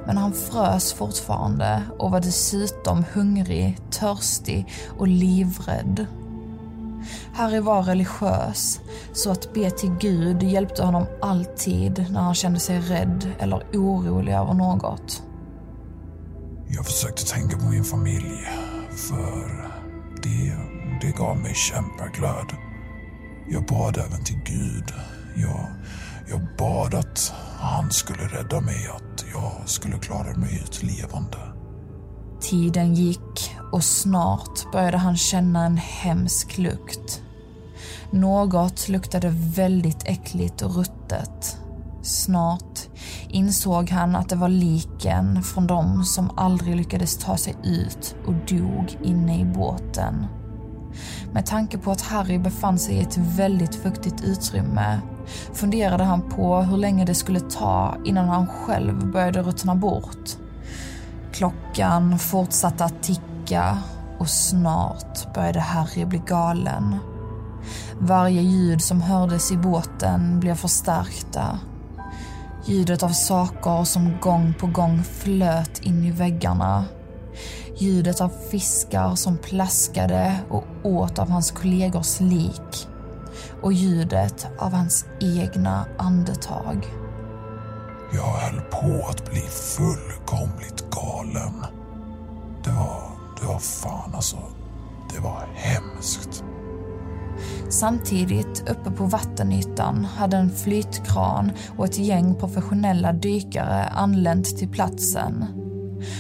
Men 0.06 0.18
han 0.18 0.34
frös 0.34 0.94
fortfarande 0.94 1.82
och 2.00 2.12
var 2.12 2.20
dessutom 2.20 3.06
hungrig, 3.14 3.78
törstig 3.92 4.68
och 4.98 5.08
livrädd. 5.08 6.06
Harry 7.34 7.60
var 7.60 7.84
religiös, 7.84 8.80
så 9.14 9.32
att 9.32 9.54
be 9.54 9.72
till 9.72 9.96
Gud 10.00 10.44
hjälpte 10.44 10.84
honom 10.84 11.06
alltid 11.22 12.06
när 12.12 12.22
han 12.22 12.36
kände 12.36 12.60
sig 12.60 12.80
rädd 12.80 13.28
eller 13.40 13.64
orolig 13.74 14.34
över 14.34 14.54
något. 14.54 15.24
Jag 16.70 16.86
försökte 16.86 17.26
tänka 17.26 17.58
på 17.58 17.66
min 17.66 17.84
familj, 17.84 18.48
för 18.90 19.70
det, 20.24 20.58
det 21.02 21.18
gav 21.18 21.38
mig 21.38 21.54
kämpaglöd. 21.56 22.56
Jag 23.50 23.66
bad 23.66 23.98
även 23.98 24.24
till 24.24 24.40
Gud. 24.46 24.94
Jag, 25.36 25.68
jag 26.30 26.48
bad 26.58 26.94
att 26.94 27.34
han 27.60 27.92
skulle 27.92 28.24
rädda 28.24 28.62
mig, 28.62 28.88
att 28.96 29.26
jag 29.34 29.70
skulle 29.70 30.00
klara 30.00 30.38
mig 30.38 30.62
ut 30.64 30.84
levande. 30.84 31.38
Tiden 32.42 32.94
gick 32.96 33.56
och 33.72 33.84
snart 33.84 34.72
började 34.72 34.98
han 34.98 35.18
känna 35.18 35.66
en 35.66 35.78
hemsk 35.78 36.58
lukt. 36.58 37.22
Något 38.12 38.90
luktade 38.90 39.30
väldigt 39.34 40.04
äckligt 40.04 40.62
och 40.62 40.76
ruttet. 40.76 41.58
Snart 42.02 42.77
insåg 43.30 43.90
han 43.90 44.16
att 44.16 44.30
det 44.30 44.36
var 44.36 44.50
liken 44.50 45.44
från 45.44 45.68
de 45.68 46.04
som 46.04 46.32
aldrig 46.38 46.76
lyckades 46.76 47.18
ta 47.18 47.38
sig 47.38 47.56
ut 47.64 48.16
och 48.26 48.34
dog 48.34 48.98
inne 49.04 49.40
i 49.40 49.46
båten. 49.46 50.26
Med 51.34 51.46
tanke 51.46 51.78
på 51.78 51.92
att 51.92 52.02
Harry 52.02 52.38
befann 52.38 52.80
sig 52.80 52.96
i 52.96 53.02
ett 53.02 53.18
väldigt 53.18 53.76
fuktigt 53.76 54.24
utrymme 54.24 55.00
funderade 55.54 56.04
han 56.04 56.22
på 56.22 56.62
hur 56.62 56.78
länge 56.78 57.06
det 57.06 57.16
skulle 57.16 57.40
ta 57.40 57.96
innan 58.06 58.30
han 58.30 58.48
själv 58.48 59.12
började 59.12 59.42
ruttna 59.42 59.76
bort. 59.76 60.30
Klockan 61.32 62.20
fortsatte 62.20 62.86
att 62.86 63.04
ticka 63.04 63.78
och 64.20 64.30
snart 64.30 65.34
började 65.34 65.60
Harry 65.60 66.06
bli 66.06 66.22
galen. 66.28 66.96
Varje 68.00 68.42
ljud 68.42 68.82
som 68.82 69.02
hördes 69.02 69.52
i 69.52 69.58
båten 69.58 70.40
blev 70.40 70.56
förstärkta. 70.56 71.60
Ljudet 72.68 73.04
av 73.04 73.10
saker 73.10 73.84
som 73.84 74.20
gång 74.22 74.54
på 74.60 74.68
gång 74.68 75.04
flöt 75.04 75.80
in 75.80 76.04
i 76.04 76.12
väggarna. 76.12 76.86
Ljudet 77.78 78.22
av 78.22 78.32
fiskar 78.52 79.16
som 79.16 79.38
plaskade 79.38 80.40
och 80.50 80.66
åt 80.84 81.20
av 81.20 81.30
hans 81.30 81.52
kollegors 81.52 82.20
lik. 82.20 82.88
Och 83.62 83.74
ljudet 83.74 84.48
av 84.60 84.74
hans 84.74 85.06
egna 85.22 85.86
andetag. 85.98 86.88
Jag 88.14 88.34
höll 88.34 88.62
på 88.62 89.08
att 89.10 89.32
bli 89.32 89.42
fullkomligt 89.42 90.86
galen. 90.92 91.66
Det 92.64 92.72
var, 92.72 93.12
det 93.42 93.48
var 93.48 93.60
fan 93.60 94.16
alltså, 94.16 94.38
det 95.14 95.20
var 95.20 95.48
hemskt. 95.54 96.44
Samtidigt, 97.70 98.70
uppe 98.70 98.92
på 98.92 99.04
vattenytan, 99.04 100.06
hade 100.06 100.38
en 100.38 100.50
flytkran 100.50 101.52
och 101.78 101.86
ett 101.86 102.00
gäng 102.00 102.36
professionella 102.36 103.14
dykare 103.14 103.84
anlänt 103.84 104.58
till 104.58 104.70
platsen. 104.70 105.46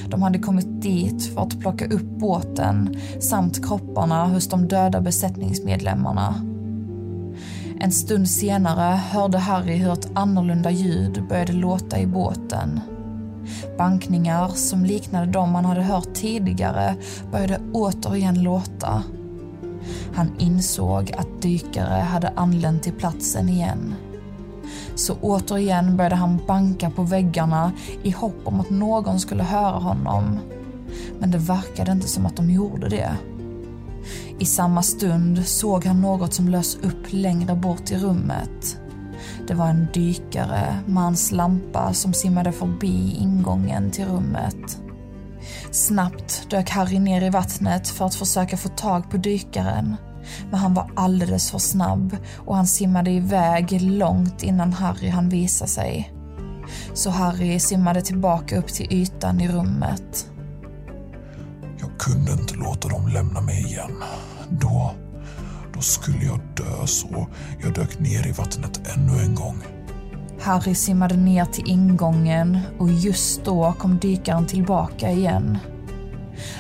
De 0.10 0.22
hade 0.22 0.40
kommit 0.40 0.82
dit 0.82 1.34
för 1.34 1.42
att 1.42 1.60
plocka 1.60 1.86
upp 1.86 2.20
båten 2.20 2.96
samt 3.20 3.66
kropparna 3.66 4.26
hos 4.26 4.48
de 4.48 4.68
döda 4.68 5.02
besättningsmedlemmarna. 5.02 6.36
En 7.80 7.92
stund 7.92 8.30
senare 8.30 8.96
hörde 8.96 9.38
Harry 9.38 9.76
hur 9.76 9.94
ett 9.94 10.10
annorlunda 10.14 10.72
ljud 10.72 11.24
började 11.30 11.54
låta 11.54 12.00
i 12.00 12.08
båten. 12.08 12.80
Bankningar 13.78 14.48
som 14.48 14.86
liknade 14.86 15.32
de 15.32 15.52
man 15.52 15.66
hade 15.66 15.82
hört 15.82 16.14
tidigare 16.14 16.96
började 17.32 17.60
återigen 17.74 18.44
låta. 18.44 19.04
Han 20.13 20.32
insåg 20.38 21.12
att 21.17 21.41
dykare 21.41 22.01
hade 22.01 22.29
anlänt 22.36 22.84
till 22.84 22.94
platsen 22.94 23.50
igen. 23.50 23.96
Så 24.96 25.15
återigen 25.22 25.98
började 25.98 26.15
han 26.15 26.39
banka 26.48 26.89
på 26.89 27.03
väggarna 27.03 27.72
i 28.03 28.12
hopp 28.12 28.41
om 28.44 28.60
att 28.60 28.70
någon 28.70 29.20
skulle 29.20 29.44
höra 29.44 29.77
honom. 29.79 30.39
Men 31.20 31.32
det 31.32 31.38
verkade 31.38 31.91
inte 31.91 32.08
som 32.08 32.25
att 32.25 32.36
de 32.36 32.50
gjorde 32.50 32.89
det. 32.89 33.17
I 34.39 34.46
samma 34.46 34.84
stund 34.84 35.48
såg 35.48 35.86
han 35.86 36.01
något 36.01 36.34
som 36.34 36.50
lös 36.50 36.75
upp 36.75 37.06
längre 37.10 37.56
bort 37.56 37.91
i 37.91 37.98
rummet. 37.98 38.79
Det 39.48 39.53
var 39.53 39.67
en 39.67 39.88
dykare 39.94 40.79
med 40.86 41.03
hans 41.03 41.32
lampa 41.32 41.94
som 41.94 42.13
simmade 42.13 42.51
förbi 42.51 43.17
ingången 43.20 43.91
till 43.91 44.06
rummet. 44.06 44.82
Snabbt 45.77 46.48
dök 46.50 46.69
Harry 46.69 47.00
ner 47.00 47.22
i 47.22 47.29
vattnet 47.29 47.88
för 47.88 48.05
att 48.05 48.15
försöka 48.15 48.57
få 48.57 48.69
tag 48.69 49.12
på 49.12 49.17
dykaren. 49.17 49.96
Men 50.50 50.60
han 50.60 50.74
var 50.74 50.91
alldeles 50.96 51.51
för 51.51 51.57
snabb 51.57 52.17
och 52.38 52.55
han 52.55 52.67
simmade 52.67 53.12
iväg 53.12 53.81
långt 53.81 54.43
innan 54.43 54.74
Harry 54.74 55.10
hann 55.10 55.29
visa 55.29 55.67
sig. 55.67 56.13
Så 56.93 57.10
Harry 57.10 57.60
simmade 57.60 58.01
tillbaka 58.01 58.57
upp 58.57 58.67
till 58.67 58.93
ytan 58.93 59.41
i 59.41 59.48
rummet. 59.48 60.31
Jag 61.79 62.00
kunde 62.00 62.31
inte 62.31 62.55
låta 62.55 62.88
dem 62.88 63.07
lämna 63.07 63.41
mig 63.41 63.65
igen. 63.65 64.03
Då, 64.50 64.91
då 65.74 65.81
skulle 65.81 66.25
jag 66.25 66.39
dö 66.55 66.88
så 66.88 67.27
jag 67.63 67.74
dök 67.74 68.00
ner 68.00 68.27
i 68.27 68.31
vattnet 68.31 68.81
ännu 68.96 69.22
en 69.24 69.36
gång. 69.36 69.76
Harry 70.41 70.75
simmade 70.75 71.17
ner 71.17 71.46
till 71.46 71.70
ingången 71.70 72.60
och 72.79 72.91
just 72.91 73.46
då 73.46 73.74
kom 73.77 73.98
dykaren 73.98 74.48
tillbaka 74.48 75.12
igen. 75.12 75.58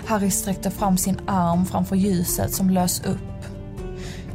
Harry 0.05 0.31
sträckte 0.31 0.71
fram 0.71 0.97
sin 0.97 1.19
arm 1.27 1.65
framför 1.65 1.95
ljuset 1.95 2.53
som 2.53 2.69
lös 2.69 3.01
upp. 3.05 3.45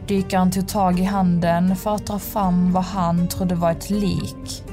Dykaren 0.07 0.51
tog 0.51 0.69
tag 0.69 1.01
i 1.01 1.05
handen 1.05 1.77
för 1.77 1.95
att 1.95 2.07
dra 2.07 2.19
fram 2.19 2.73
vad 2.73 2.85
han 2.85 3.29
trodde 3.29 3.55
var 3.55 3.71
ett 3.71 3.91
lik. 3.91 4.65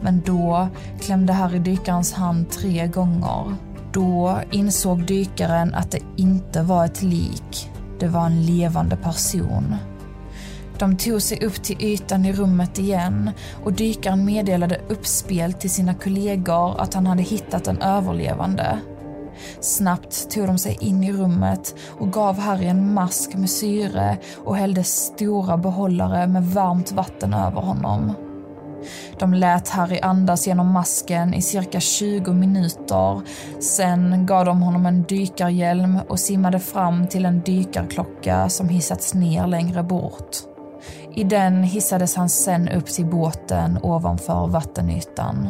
Men 0.00 0.20
då 0.20 0.68
klämde 1.00 1.32
Harry 1.32 1.58
dykarens 1.58 2.12
hand 2.12 2.50
tre 2.50 2.86
gånger. 2.86 3.54
Då 3.92 4.40
insåg 4.50 5.06
dykaren 5.06 5.74
att 5.74 5.90
det 5.90 6.00
inte 6.16 6.62
var 6.62 6.84
ett 6.84 7.02
lik. 7.02 7.70
Det 8.00 8.08
var 8.08 8.26
en 8.26 8.46
levande 8.46 8.96
person. 8.96 9.76
De 10.84 10.96
tog 10.96 11.22
sig 11.22 11.44
upp 11.44 11.62
till 11.62 11.84
ytan 11.84 12.24
i 12.24 12.32
rummet 12.32 12.78
igen 12.78 13.30
och 13.64 13.72
dykaren 13.72 14.24
meddelade 14.24 14.80
uppspelt 14.88 15.60
till 15.60 15.70
sina 15.70 15.94
kollegor 15.94 16.80
att 16.80 16.94
han 16.94 17.06
hade 17.06 17.22
hittat 17.22 17.66
en 17.66 17.82
överlevande. 17.82 18.78
Snabbt 19.60 20.30
tog 20.30 20.46
de 20.46 20.58
sig 20.58 20.78
in 20.80 21.04
i 21.04 21.12
rummet 21.12 21.74
och 21.98 22.12
gav 22.12 22.38
Harry 22.38 22.66
en 22.66 22.94
mask 22.94 23.34
med 23.34 23.50
syre 23.50 24.18
och 24.44 24.56
hällde 24.56 24.84
stora 24.84 25.56
behållare 25.56 26.26
med 26.26 26.46
varmt 26.46 26.92
vatten 26.92 27.34
över 27.34 27.60
honom. 27.60 28.12
De 29.18 29.34
lät 29.34 29.68
Harry 29.68 29.98
andas 30.02 30.46
genom 30.46 30.72
masken 30.72 31.34
i 31.34 31.42
cirka 31.42 31.80
20 31.80 32.32
minuter. 32.32 33.20
Sen 33.60 34.26
gav 34.26 34.44
de 34.44 34.62
honom 34.62 34.86
en 34.86 35.02
dykarhjälm 35.02 35.98
och 36.08 36.20
simmade 36.20 36.58
fram 36.58 37.06
till 37.06 37.24
en 37.24 37.40
dykarklocka 37.40 38.48
som 38.48 38.68
hissats 38.68 39.14
ner 39.14 39.46
längre 39.46 39.82
bort. 39.82 40.53
I 41.16 41.24
den 41.24 41.62
hissades 41.62 42.16
han 42.16 42.28
sen 42.28 42.68
upp 42.68 42.86
till 42.86 43.06
båten 43.06 43.78
ovanför 43.82 44.46
vattenytan. 44.46 45.48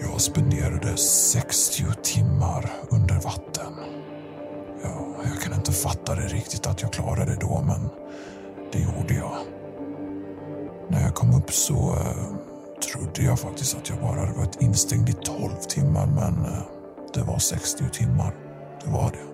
Jag 0.00 0.20
spenderade 0.20 0.96
60 0.96 1.82
timmar 2.02 2.70
under 2.90 3.14
vatten. 3.14 3.72
Ja, 4.82 5.06
jag 5.24 5.40
kan 5.42 5.54
inte 5.54 5.72
fatta 5.72 6.14
det 6.14 6.26
riktigt 6.26 6.66
att 6.66 6.82
jag 6.82 6.92
klarade 6.92 7.24
det 7.24 7.38
då, 7.40 7.62
men 7.66 7.88
det 8.72 8.78
gjorde 8.78 9.14
jag. 9.14 9.36
När 10.88 11.02
jag 11.02 11.14
kom 11.14 11.34
upp 11.34 11.52
så 11.52 11.74
eh, 11.74 12.36
trodde 12.92 13.22
jag 13.22 13.38
faktiskt 13.38 13.76
att 13.76 13.88
jag 13.88 13.98
bara 14.00 14.20
hade 14.20 14.38
varit 14.38 14.62
instängd 14.62 15.08
i 15.08 15.12
12 15.12 15.50
timmar, 15.68 16.06
men 16.06 16.44
eh, 16.44 16.62
det 17.14 17.22
var 17.22 17.38
60 17.38 17.84
timmar. 17.92 18.34
Det 18.84 18.90
var 18.90 19.10
det. 19.10 19.33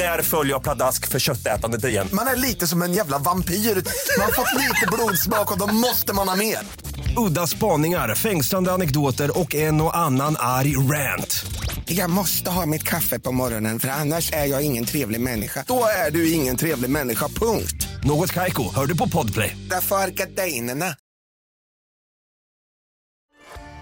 Där 0.00 0.22
följer 0.22 0.52
jag 0.52 0.62
pladask 0.62 1.08
för 1.08 1.18
köttätandet 1.18 1.84
igen. 1.84 2.08
Man 2.12 2.26
är 2.26 2.36
lite 2.36 2.66
som 2.66 2.82
en 2.82 2.92
jävla 2.92 3.18
vampyr. 3.18 3.54
Man 3.54 4.24
har 4.24 4.32
fått 4.32 4.62
lite 4.62 4.86
blodsmak 4.92 5.52
och 5.52 5.58
då 5.58 5.66
måste 5.66 6.14
man 6.14 6.28
ha 6.28 6.36
mer. 6.36 6.58
Udda 7.16 7.46
spaningar, 7.46 8.14
fängslande 8.14 8.72
anekdoter 8.72 9.38
och 9.38 9.54
en 9.54 9.80
och 9.80 9.96
annan 9.96 10.36
arg 10.38 10.76
rant. 10.76 11.44
Jag 11.84 12.10
måste 12.10 12.50
ha 12.50 12.66
mitt 12.66 12.82
kaffe 12.82 13.18
på 13.18 13.32
morgonen 13.32 13.80
för 13.80 13.88
annars 13.88 14.32
är 14.32 14.46
jag 14.46 14.62
ingen 14.62 14.84
trevlig 14.84 15.20
människa. 15.20 15.64
Då 15.66 15.84
är 16.06 16.10
du 16.10 16.32
ingen 16.32 16.56
trevlig 16.56 16.90
människa, 16.90 17.28
punkt. 17.28 17.88
Något 18.04 18.32
Kaiko, 18.32 18.74
hör 18.74 18.86
du 18.86 18.96
på 18.96 19.08
Podplay. 19.08 19.56
Därför 19.70 19.96
är 19.96 20.08
gardinerna. 20.08 20.96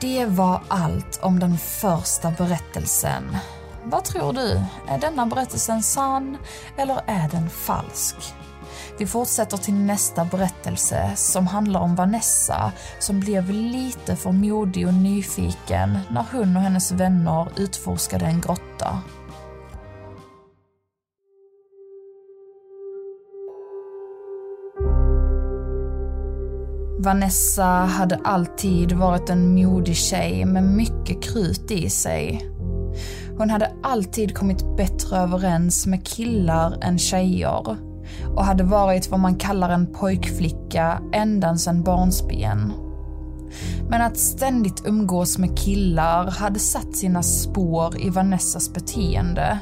Det 0.01 0.27
var 0.27 0.63
allt 0.69 1.19
om 1.23 1.39
den 1.39 1.59
första 1.59 2.31
berättelsen. 2.31 3.37
Vad 3.85 4.05
tror 4.05 4.33
du? 4.33 4.61
Är 4.89 4.99
denna 4.99 5.27
berättelsen 5.27 5.83
sann 5.83 6.37
eller 6.77 7.01
är 7.07 7.29
den 7.29 7.51
falsk? 7.51 8.17
Vi 8.99 9.07
fortsätter 9.07 9.57
till 9.57 9.75
nästa 9.75 10.25
berättelse 10.25 11.13
som 11.17 11.47
handlar 11.47 11.81
om 11.81 11.95
Vanessa 11.95 12.73
som 12.99 13.21
blev 13.21 13.51
lite 13.51 14.17
för 14.17 14.33
modig 14.33 14.87
och 14.87 14.95
nyfiken 14.95 15.99
när 16.11 16.25
hon 16.33 16.57
och 16.57 16.63
hennes 16.63 16.93
vänner 16.93 17.49
utforskade 17.57 18.25
en 18.25 18.41
grotta. 18.41 19.03
Vanessa 27.01 27.65
hade 27.65 28.21
alltid 28.25 28.93
varit 28.93 29.31
en 29.31 29.55
modig 29.55 29.97
tjej 29.97 30.45
med 30.45 30.63
mycket 30.63 31.23
krut 31.23 31.71
i 31.71 31.91
sig. 31.91 32.51
Hon 33.39 33.51
hade 33.51 33.73
alltid 33.83 34.35
kommit 34.35 34.77
bättre 34.77 35.17
överens 35.17 35.87
med 35.87 36.07
killar 36.07 36.79
än 36.83 36.99
tjejer 36.99 37.77
och 38.37 38.45
hade 38.45 38.65
varit 38.65 39.11
vad 39.11 39.21
man 39.21 39.37
kallar 39.37 39.71
en 39.71 39.93
pojkflicka 39.93 41.03
ända 41.13 41.57
sedan 41.57 41.83
barnsben. 41.83 42.73
Men 43.89 44.03
att 44.03 44.17
ständigt 44.17 44.83
umgås 44.87 45.39
med 45.39 45.59
killar 45.59 46.31
hade 46.31 46.59
satt 46.59 46.97
sina 46.97 47.23
spår 47.23 48.01
i 48.01 48.11
Vanessas 48.11 48.73
beteende. 48.73 49.59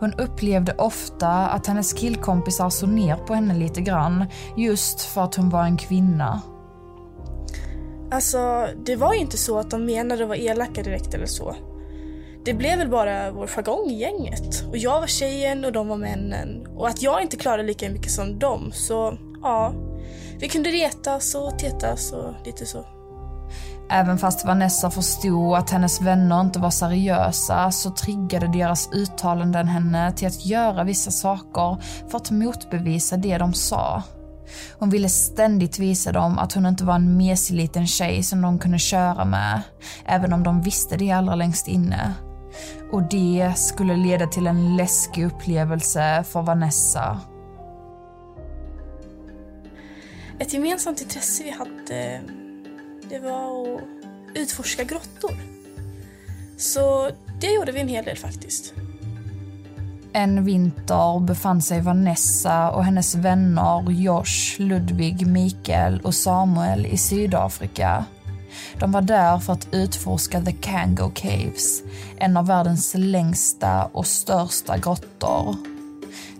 Hon 0.00 0.12
upplevde 0.12 0.74
ofta 0.78 1.28
att 1.28 1.66
hennes 1.66 1.92
killkompisar 1.92 2.70
såg 2.70 2.88
ner 2.88 3.16
på 3.16 3.34
henne 3.34 3.54
lite 3.54 3.80
grann 3.80 4.24
just 4.56 5.00
för 5.00 5.24
att 5.24 5.34
hon 5.34 5.50
var 5.50 5.64
en 5.64 5.76
kvinna. 5.76 6.40
Alltså, 8.10 8.66
det 8.84 8.96
var 8.96 9.14
ju 9.14 9.20
inte 9.20 9.36
så 9.36 9.58
att 9.58 9.70
de 9.70 9.84
menade 9.84 10.22
att 10.22 10.28
vara 10.28 10.38
elaka 10.38 10.82
direkt 10.82 11.14
eller 11.14 11.26
så. 11.26 11.56
Det 12.46 12.54
blev 12.54 12.78
väl 12.78 12.88
bara 12.88 13.30
vår 13.30 13.46
jargong 13.46 13.90
i 13.90 14.00
gänget. 14.00 14.64
Och 14.68 14.76
jag 14.76 15.00
var 15.00 15.06
tjejen 15.06 15.64
och 15.64 15.72
de 15.72 15.88
var 15.88 15.96
männen. 15.96 16.66
Och 16.76 16.88
att 16.88 17.02
jag 17.02 17.22
inte 17.22 17.36
klarade 17.36 17.62
lika 17.62 17.90
mycket 17.90 18.10
som 18.10 18.38
dem, 18.38 18.70
så 18.74 19.18
ja. 19.42 19.72
Vi 20.38 20.48
kunde 20.48 20.70
retas 20.70 21.34
och 21.34 21.58
tetas 21.58 22.12
och 22.12 22.46
lite 22.46 22.66
så. 22.66 22.84
Även 23.90 24.18
fast 24.18 24.46
Vanessa 24.46 24.90
förstod 24.90 25.54
att 25.54 25.70
hennes 25.70 26.00
vänner 26.00 26.40
inte 26.40 26.58
var 26.58 26.70
seriösa 26.70 27.70
så 27.70 27.90
triggade 27.90 28.46
deras 28.46 28.92
uttalanden 28.92 29.68
henne 29.68 30.12
till 30.12 30.26
att 30.26 30.46
göra 30.46 30.84
vissa 30.84 31.10
saker 31.10 31.82
för 32.10 32.16
att 32.16 32.30
motbevisa 32.30 33.16
det 33.16 33.38
de 33.38 33.52
sa. 33.52 34.02
Hon 34.78 34.90
ville 34.90 35.08
ständigt 35.08 35.78
visa 35.78 36.12
dem 36.12 36.38
att 36.38 36.52
hon 36.52 36.66
inte 36.66 36.84
var 36.84 36.94
en 36.94 37.16
mesig 37.16 37.54
liten 37.54 37.86
tjej 37.86 38.22
som 38.22 38.42
de 38.42 38.58
kunde 38.58 38.78
köra 38.78 39.24
med, 39.24 39.62
även 40.04 40.32
om 40.32 40.42
de 40.42 40.62
visste 40.62 40.96
det 40.96 41.10
allra 41.10 41.34
längst 41.34 41.68
inne. 41.68 42.14
Och 42.92 43.02
det 43.02 43.52
skulle 43.56 43.96
leda 43.96 44.26
till 44.26 44.46
en 44.46 44.76
läskig 44.76 45.24
upplevelse 45.24 46.24
för 46.28 46.42
Vanessa. 46.42 47.20
Ett 50.38 50.52
gemensamt 50.52 51.00
intresse 51.00 51.42
vi 51.42 51.50
hade, 51.50 52.20
det 53.08 53.18
var 53.18 53.74
att 53.74 53.80
utforska 54.34 54.84
grottor. 54.84 55.36
Så 56.56 57.10
det 57.40 57.54
gjorde 57.54 57.72
vi 57.72 57.80
en 57.80 57.88
hel 57.88 58.04
del 58.04 58.16
faktiskt. 58.16 58.74
En 60.12 60.44
vinter 60.44 61.20
befann 61.20 61.62
sig 61.62 61.80
Vanessa 61.80 62.70
och 62.70 62.84
hennes 62.84 63.14
vänner 63.14 63.90
Josh, 63.90 64.58
Ludvig, 64.58 65.26
Mikael 65.26 66.00
och 66.00 66.14
Samuel 66.14 66.86
i 66.86 66.96
Sydafrika. 66.96 68.04
De 68.80 68.92
var 68.92 69.02
där 69.02 69.38
för 69.38 69.52
att 69.52 69.68
utforska 69.72 70.40
The 70.40 70.52
Kango 70.52 71.10
Caves, 71.14 71.82
en 72.18 72.36
av 72.36 72.46
världens 72.46 72.94
längsta 72.94 73.84
och 73.84 74.06
största 74.06 74.78
grottor. 74.78 75.56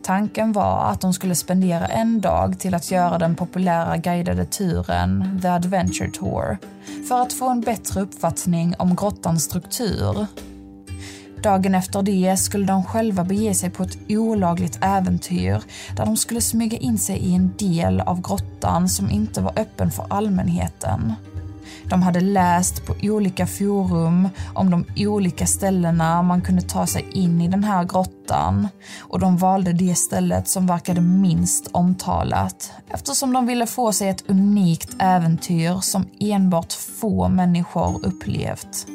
Tanken 0.03 0.53
var 0.53 0.91
att 0.91 1.01
de 1.01 1.13
skulle 1.13 1.35
spendera 1.35 1.87
en 1.87 2.21
dag 2.21 2.59
till 2.59 2.75
att 2.75 2.91
göra 2.91 3.19
den 3.19 3.35
populära 3.35 3.97
guidade 3.97 4.45
turen 4.45 5.41
The 5.43 5.49
Adventure 5.49 6.11
Tour 6.11 6.59
för 7.09 7.23
att 7.23 7.33
få 7.33 7.51
en 7.51 7.61
bättre 7.61 8.01
uppfattning 8.01 8.75
om 8.79 8.97
grottans 8.97 9.45
struktur. 9.45 10.27
Dagen 11.43 11.75
efter 11.75 12.03
det 12.03 12.37
skulle 12.37 12.67
de 12.67 12.85
själva 12.85 13.25
bege 13.25 13.55
sig 13.55 13.71
på 13.71 13.83
ett 13.83 13.99
olagligt 14.09 14.79
äventyr 14.81 15.63
där 15.97 16.07
de 16.07 16.17
skulle 16.17 16.41
smyga 16.41 16.79
in 16.79 16.99
sig 16.99 17.19
i 17.19 17.35
en 17.35 17.55
del 17.59 18.01
av 18.01 18.21
grottan 18.21 18.89
som 18.89 19.11
inte 19.11 19.41
var 19.41 19.53
öppen 19.57 19.91
för 19.91 20.07
allmänheten. 20.11 21.13
De 21.89 22.03
hade 22.03 22.21
läst 22.21 22.87
på 22.87 22.95
olika 23.03 23.47
forum 23.47 24.29
om 24.55 24.71
de 24.71 24.87
olika 24.97 25.47
ställena 25.47 26.23
man 26.23 26.43
kunde 26.43 26.63
ta 26.63 26.87
sig 26.87 27.05
in 27.13 27.41
i 27.41 27.49
den 27.49 27.65
här 27.65 27.85
grottan 27.85 28.69
och 29.01 29.19
de 29.21 29.37
valde 29.37 29.73
det 29.73 29.95
stället 29.95 30.49
som 30.49 30.67
verkade 30.67 31.01
minst 31.01 31.69
omtalat 31.73 32.73
eftersom 32.91 33.33
de 33.33 33.47
ville 33.47 33.67
få 33.67 33.93
sig 33.93 34.09
ett 34.09 34.31
unikt 34.31 34.97
äventyr 34.99 35.81
som 35.81 36.07
enbart 36.21 36.73
få 36.73 37.29
människor 37.29 38.07
upplevt. 38.07 38.87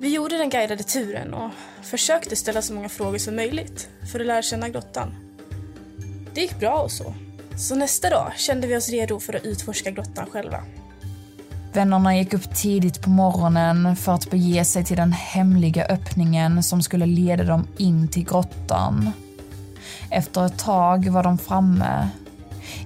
Vi 0.00 0.14
gjorde 0.14 0.38
den 0.38 0.50
guidade 0.50 0.82
turen 0.82 1.34
och 1.34 1.50
försökte 1.82 2.36
ställa 2.36 2.62
så 2.62 2.74
många 2.74 2.88
frågor 2.88 3.18
som 3.18 3.36
möjligt 3.36 3.88
för 4.12 4.20
att 4.20 4.26
lära 4.26 4.42
känna 4.42 4.68
grottan. 4.68 5.14
Det 6.34 6.40
gick 6.40 6.58
bra 6.58 6.82
och 6.82 6.90
så. 6.90 7.14
Så 7.56 7.74
nästa 7.74 8.10
dag 8.10 8.32
kände 8.36 8.66
vi 8.66 8.76
oss 8.76 8.88
redo 8.88 9.20
för 9.20 9.36
att 9.36 9.44
utforska 9.44 9.90
grottan 9.90 10.26
själva. 10.30 10.64
Vännerna 11.72 12.16
gick 12.16 12.34
upp 12.34 12.54
tidigt 12.54 13.02
på 13.02 13.10
morgonen 13.10 13.96
för 13.96 14.12
att 14.12 14.30
bege 14.30 14.64
sig 14.64 14.84
till 14.84 14.96
den 14.96 15.12
hemliga 15.12 15.84
öppningen 15.84 16.62
som 16.62 16.82
skulle 16.82 17.06
leda 17.06 17.44
dem 17.44 17.66
in 17.76 18.08
till 18.08 18.24
grottan. 18.24 19.10
Efter 20.10 20.46
ett 20.46 20.58
tag 20.58 21.08
var 21.08 21.22
de 21.22 21.38
framme. 21.38 22.08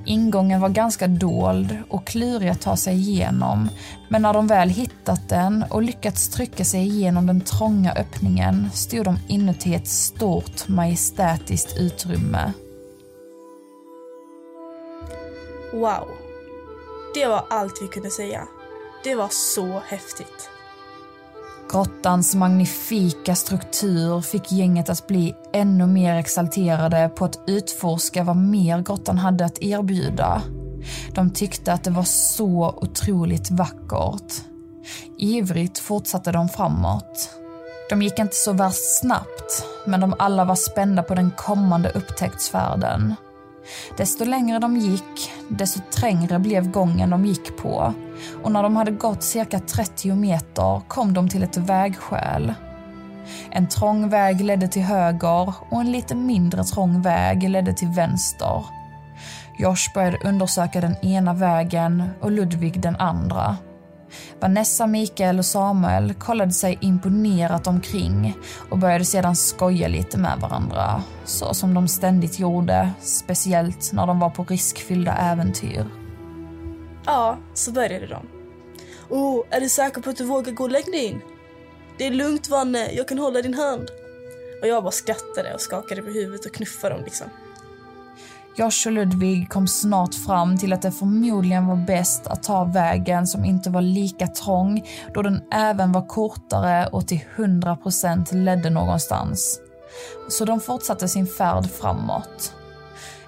Ingången 0.05 0.61
var 0.61 0.69
ganska 0.69 1.07
dold 1.07 1.77
och 1.89 2.07
klurig 2.07 2.49
att 2.49 2.61
ta 2.61 2.77
sig 2.77 2.95
igenom 2.95 3.69
men 4.09 4.23
när 4.23 4.33
de 4.33 4.47
väl 4.47 4.69
hittat 4.69 5.29
den 5.29 5.65
och 5.71 5.83
lyckats 5.83 6.29
trycka 6.29 6.65
sig 6.65 6.81
igenom 6.81 7.27
den 7.27 7.41
trånga 7.41 7.93
öppningen 7.93 8.71
stod 8.73 9.05
de 9.05 9.19
inuti 9.29 9.75
ett 9.75 9.89
stort 9.89 10.69
majestätiskt 10.69 11.77
utrymme. 11.77 12.53
Wow. 15.73 16.09
Det 17.15 17.27
var 17.27 17.45
allt 17.51 17.83
vi 17.83 17.89
kunde 17.89 18.11
säga. 18.11 18.49
Det 19.05 19.15
var 19.15 19.29
så 19.31 19.83
häftigt. 19.87 20.51
Grottans 21.73 22.35
magnifika 22.35 23.35
struktur 23.35 24.21
fick 24.21 24.53
gänget 24.53 24.89
att 24.89 25.07
bli 25.07 25.35
ännu 25.53 25.87
mer 25.87 26.15
exalterade 26.15 27.11
på 27.17 27.25
att 27.25 27.45
utforska 27.47 28.25
vad 28.25 28.37
mer 28.37 28.79
grottan 28.83 29.19
hade 29.19 29.45
att 29.45 29.63
erbjuda. 29.63 30.43
De 31.15 31.31
tyckte 31.31 31.73
att 31.73 31.85
det 31.85 31.91
var 31.91 32.03
så 32.03 32.79
otroligt 32.83 33.51
vackert. 33.51 34.33
Ivrigt 35.19 35.79
fortsatte 35.79 36.33
de 36.33 36.49
framåt. 36.49 37.31
De 37.91 38.03
gick 38.03 38.19
inte 38.19 38.37
så 38.37 38.53
värst 38.53 38.99
snabbt, 39.01 39.65
men 39.87 40.01
de 40.01 40.15
alla 40.19 40.45
var 40.45 40.55
spända 40.55 41.03
på 41.03 41.15
den 41.15 41.31
kommande 41.31 41.91
upptäcktsfärden. 41.91 43.15
Desto 43.97 44.25
längre 44.25 44.59
de 44.59 44.77
gick, 44.77 45.33
desto 45.49 45.81
trängre 45.91 46.39
blev 46.39 46.71
gången 46.71 47.11
de 47.11 47.27
gick 47.27 47.57
på 47.57 47.95
och 48.43 48.53
när 48.53 48.63
de 48.63 48.77
hade 48.77 48.91
gått 48.91 49.23
cirka 49.23 49.59
30 49.59 50.15
meter 50.15 50.81
kom 50.89 51.15
de 51.15 51.29
till 51.29 51.43
ett 51.43 51.57
vägskäl. 51.57 52.55
En 53.51 53.69
trång 53.69 54.09
väg 54.09 54.41
ledde 54.41 54.69
till 54.69 54.83
höger 54.83 55.55
och 55.71 55.81
en 55.81 55.93
lite 55.93 56.15
mindre 56.15 56.65
trång 56.65 57.03
väg 57.03 57.51
ledde 57.51 57.73
till 57.73 57.89
vänster. 57.89 58.65
Josh 59.59 59.95
började 59.95 60.19
undersöka 60.29 60.81
den 60.81 60.97
ena 61.05 61.35
vägen 61.35 62.11
och 62.21 62.31
Ludvig 62.31 62.81
den 62.81 62.97
andra. 62.97 63.57
Vanessa, 64.41 64.87
Mikael 64.87 65.39
och 65.39 65.45
Samuel 65.45 66.15
kollade 66.15 66.53
sig 66.53 66.79
imponerat 66.81 67.67
omkring 67.67 68.39
och 68.71 68.79
började 68.79 69.05
sedan 69.05 69.37
skoja 69.37 69.89
lite 69.89 70.19
med 70.19 70.39
varandra. 70.41 71.03
Så 71.25 71.55
som 71.55 71.75
de 71.75 71.89
ständigt 71.89 72.39
gjorde, 72.39 72.91
speciellt 73.01 73.93
när 73.93 74.07
de 74.07 74.21
var 74.21 74.31
på 74.31 74.45
riskfyllda 74.45 75.17
äventyr. 75.17 75.87
Ja, 77.07 77.39
så 77.55 77.73
började 77.73 78.07
de. 78.07 78.27
Åh, 79.09 79.41
oh, 79.41 79.45
är 79.51 79.61
du 79.61 79.69
säker 79.69 80.01
på 80.01 80.11
att 80.11 80.17
du 80.17 80.25
vågar 80.25 80.53
gå 80.53 80.65
och 80.65 80.71
lägga 80.71 80.91
dig 80.91 81.05
in? 81.05 81.21
Det 81.99 82.07
är 82.07 82.11
lugnt 82.11 82.49
Vanne, 82.49 82.93
jag 82.93 83.09
kan 83.09 83.19
hålla 83.19 83.43
din 83.43 83.55
hand. 83.55 83.91
Och 84.63 84.69
jag 84.69 84.83
bara 84.83 84.93
skrattade 84.93 85.55
och 85.55 85.61
skakade 85.61 86.03
på 86.03 86.11
huvudet 86.11 86.47
och 86.47 86.55
knuffade 86.55 86.95
dem 86.95 87.05
liksom. 87.05 87.27
Josh 88.57 88.87
och 88.87 88.93
Ludvig 88.93 89.49
kom 89.49 89.69
snart 89.69 90.15
fram 90.15 90.59
till 90.59 90.73
att 90.73 90.83
det 90.83 90.93
förmodligen 90.93 91.67
var 91.67 91.77
bäst 91.77 92.27
att 92.27 92.43
ta 92.43 92.65
vägen 92.65 93.27
som 93.27 93.45
inte 93.45 93.71
var 93.71 93.83
lika 93.83 94.27
trång 94.27 94.85
då 95.15 95.23
den 95.23 95.43
även 95.53 95.93
var 95.93 96.07
kortare 96.07 96.87
och 96.87 97.09
till 97.09 97.21
100% 97.37 98.35
ledde 98.35 98.71
någonstans. 98.71 99.61
Så 100.29 100.45
de 100.45 100.61
fortsatte 100.61 101.09
sin 101.09 101.27
färd 101.27 101.67
framåt. 101.67 102.55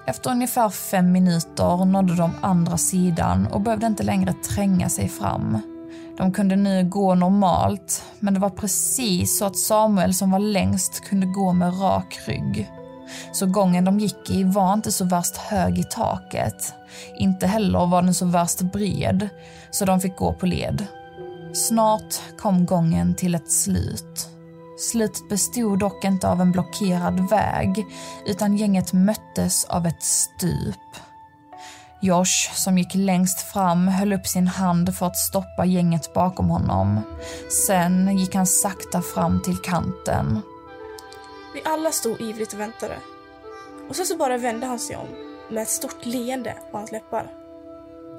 Efter 0.05 0.31
ungefär 0.31 0.69
fem 0.69 1.11
minuter 1.11 1.85
nådde 1.85 2.15
de 2.15 2.31
andra 2.41 2.77
sidan 2.77 3.47
och 3.47 3.61
behövde 3.61 3.87
inte 3.87 4.03
längre 4.03 4.33
tränga 4.33 4.89
sig 4.89 5.09
fram. 5.09 5.57
De 6.17 6.31
kunde 6.31 6.55
nu 6.55 6.89
gå 6.89 7.15
normalt, 7.15 8.03
men 8.19 8.33
det 8.33 8.39
var 8.39 8.49
precis 8.49 9.37
så 9.37 9.45
att 9.45 9.57
Samuel 9.57 10.13
som 10.13 10.31
var 10.31 10.39
längst 10.39 11.05
kunde 11.05 11.25
gå 11.25 11.53
med 11.53 11.81
rak 11.81 12.19
rygg. 12.27 12.69
Så 13.33 13.45
gången 13.45 13.85
de 13.85 13.99
gick 13.99 14.29
i 14.29 14.43
var 14.43 14.73
inte 14.73 14.91
så 14.91 15.05
värst 15.05 15.37
hög 15.37 15.79
i 15.79 15.83
taket. 15.83 16.73
Inte 17.15 17.47
heller 17.47 17.85
var 17.85 18.01
den 18.01 18.13
så 18.13 18.25
värst 18.25 18.61
bred, 18.61 19.29
så 19.71 19.85
de 19.85 19.99
fick 19.99 20.17
gå 20.17 20.33
på 20.33 20.45
led. 20.45 20.85
Snart 21.53 22.37
kom 22.37 22.65
gången 22.65 23.15
till 23.15 23.35
ett 23.35 23.51
slut. 23.51 24.29
Slutet 24.79 25.29
bestod 25.29 25.79
dock 25.79 26.03
inte 26.03 26.29
av 26.29 26.41
en 26.41 26.51
blockerad 26.51 27.29
väg, 27.29 27.85
utan 28.25 28.57
gänget 28.57 28.93
möttes 28.93 29.65
av 29.65 29.85
ett 29.85 30.03
stup. 30.03 30.75
Josh, 32.01 32.53
som 32.53 32.77
gick 32.77 32.95
längst 32.95 33.41
fram, 33.41 33.87
höll 33.87 34.13
upp 34.13 34.27
sin 34.27 34.47
hand 34.47 34.95
för 34.95 35.05
att 35.05 35.17
stoppa 35.17 35.65
gänget 35.65 36.13
bakom 36.13 36.49
honom. 36.49 37.01
Sen 37.67 38.17
gick 38.17 38.35
han 38.35 38.47
sakta 38.47 39.01
fram 39.01 39.41
till 39.41 39.57
kanten. 39.57 40.41
Vi 41.57 41.63
alla 41.65 41.91
stod 41.91 42.21
ivrigt 42.21 42.53
och 42.53 42.59
väntade. 42.59 42.97
Och 43.89 43.95
sen 43.95 44.05
så 44.05 44.17
bara 44.17 44.37
vände 44.37 44.65
han 44.65 44.79
sig 44.79 44.95
om 44.95 45.07
med 45.51 45.63
ett 45.63 45.69
stort 45.69 46.05
leende 46.05 46.55
på 46.71 46.77
hans 46.77 46.91
läppar. 46.91 47.31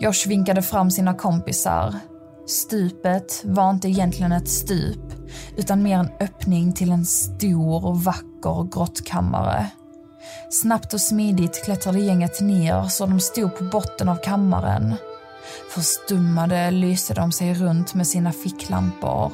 Josh 0.00 0.28
vinkade 0.28 0.62
fram 0.62 0.90
sina 0.90 1.14
kompisar. 1.14 1.94
Stupet 2.46 3.42
var 3.44 3.70
inte 3.70 3.88
egentligen 3.88 4.32
ett 4.32 4.48
stup, 4.48 5.12
utan 5.56 5.82
mer 5.82 5.98
en 5.98 6.10
öppning 6.20 6.72
till 6.72 6.90
en 6.92 7.04
stor 7.04 7.86
och 7.86 8.04
vacker 8.04 8.70
grottkammare. 8.72 9.66
Snabbt 10.50 10.94
och 10.94 11.00
smidigt 11.00 11.64
klättrade 11.64 12.00
gänget 12.00 12.40
ner 12.40 12.82
så 12.82 13.06
de 13.06 13.20
stod 13.20 13.56
på 13.56 13.64
botten 13.64 14.08
av 14.08 14.16
kammaren. 14.16 14.94
Förstummade 15.74 16.70
lyste 16.70 17.14
de 17.14 17.32
sig 17.32 17.54
runt 17.54 17.94
med 17.94 18.06
sina 18.06 18.32
ficklampor. 18.32 19.32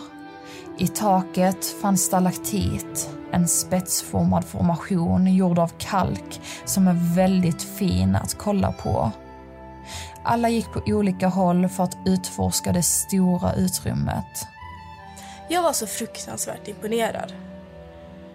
I 0.79 0.89
taket 0.89 1.65
fanns 1.65 2.05
stalaktit, 2.05 3.11
en 3.33 3.49
spetsformad 3.49 4.45
formation 4.45 5.35
gjord 5.35 5.59
av 5.59 5.73
kalk 5.79 6.41
som 6.65 6.89
är 6.89 7.15
väldigt 7.15 7.63
fin 7.63 8.17
att 8.17 8.39
kolla 8.39 8.73
på. 8.73 9.13
Alla 10.25 10.49
gick 10.49 10.73
på 10.73 10.83
olika 10.87 11.29
håll 11.29 11.69
för 11.69 11.85
att 11.85 11.97
utforska 12.07 12.73
det 12.73 12.83
stora 12.83 13.55
utrymmet. 13.55 14.47
Jag 15.49 15.63
var 15.63 15.73
så 15.73 15.87
fruktansvärt 15.87 16.69
imponerad. 16.69 17.33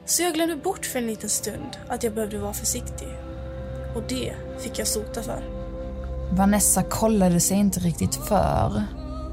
Så 0.06 0.24
jag 0.24 0.34
glömde 0.34 0.56
bort 0.56 0.86
för 0.86 1.00
en 1.00 1.08
liten 1.08 1.30
stund 1.30 1.78
att 1.88 2.04
jag 2.04 2.14
behövde 2.14 2.40
vara 2.40 2.54
försiktig. 2.54 3.08
Och 3.96 4.04
det 4.10 4.34
fick 4.60 4.80
jag 4.80 4.88
sota 4.88 5.24
för. 5.24 5.44
Vanessa 6.32 6.84
kollade 6.84 7.40
sig 7.40 7.58
inte 7.58 7.80
riktigt 7.80 8.16
för. 8.16 8.84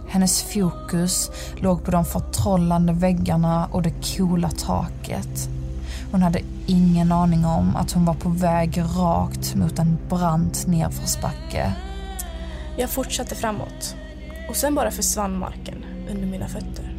Hennes 0.09 0.43
fokus 0.43 1.31
låg 1.57 1.85
på 1.85 1.91
de 1.91 2.05
förtrollande 2.05 2.93
väggarna 2.93 3.69
och 3.73 3.83
det 3.83 3.93
coola 4.17 4.49
taket. 4.49 5.49
Hon 6.13 6.23
hade 6.23 6.41
ingen 6.67 7.13
aning 7.13 7.45
om 7.45 7.77
att 7.77 7.93
hon 7.93 8.05
var 8.05 8.15
på 8.15 8.29
väg 8.29 8.83
rakt 8.99 9.55
mot 9.55 9.79
en 9.79 9.99
brant 10.09 10.67
nedförsbacke. 10.67 11.73
Jag 12.77 12.91
fortsatte 12.91 13.35
framåt 13.35 13.97
och 14.49 14.57
sen 14.57 14.75
bara 14.75 14.91
försvann 14.91 15.39
marken 15.39 15.85
under 16.11 16.27
mina 16.27 16.47
fötter. 16.47 16.95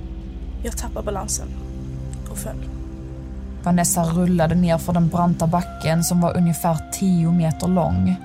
Jag 0.63 0.77
tappade 0.77 1.05
balansen 1.05 1.47
och 2.31 2.37
föll. 2.37 2.69
Vanessa 3.63 4.03
rullade 4.03 4.55
ner 4.55 4.77
för 4.77 4.93
den 4.93 5.07
branta 5.07 5.47
backen 5.47 6.03
som 6.03 6.21
var 6.21 6.37
ungefär 6.37 6.77
10 6.93 7.31
meter 7.31 7.67
lång. 7.67 8.15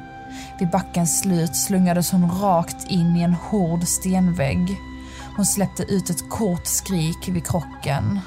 Vid 0.59 0.71
backens 0.71 1.21
slut 1.21 1.57
slungades 1.57 2.13
hon 2.13 2.31
rakt 2.31 2.91
in 2.91 3.17
i 3.17 3.23
en 3.23 3.35
hård 3.35 3.85
stenvägg. 3.85 4.77
Hon 5.37 5.47
släppte 5.47 5.83
ut 5.83 6.11
ett 6.11 6.31
kort 6.31 6.67
skrik 6.67 7.29
vid 7.29 7.47
krocken. 7.47 8.21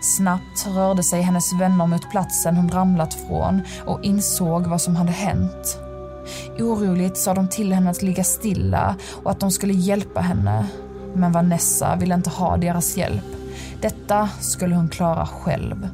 Snabbt 0.00 0.66
rörde 0.66 1.02
sig 1.02 1.22
hennes 1.22 1.52
vänner 1.52 1.86
mot 1.86 2.10
platsen 2.10 2.56
hon 2.56 2.70
ramlat 2.70 3.14
från 3.14 3.62
och 3.86 4.04
insåg 4.04 4.66
vad 4.66 4.80
som 4.80 4.96
hade 4.96 5.12
hänt. 5.12 5.78
Oroligt 6.58 7.16
sa 7.16 7.34
de 7.34 7.48
till 7.48 7.72
henne 7.72 7.90
att 7.90 8.02
ligga 8.02 8.24
stilla 8.24 8.96
och 9.24 9.30
att 9.30 9.40
de 9.40 9.50
skulle 9.50 9.74
hjälpa 9.74 10.20
henne. 10.20 10.66
Men 11.14 11.32
Vanessa 11.32 11.96
ville 11.96 12.14
inte 12.14 12.30
ha 12.30 12.56
deras 12.56 12.96
hjälp. 12.96 13.24
Detta 13.80 14.28
skulle 14.40 14.74
hon 14.74 14.88
klara 14.88 15.26
själv. 15.26 15.88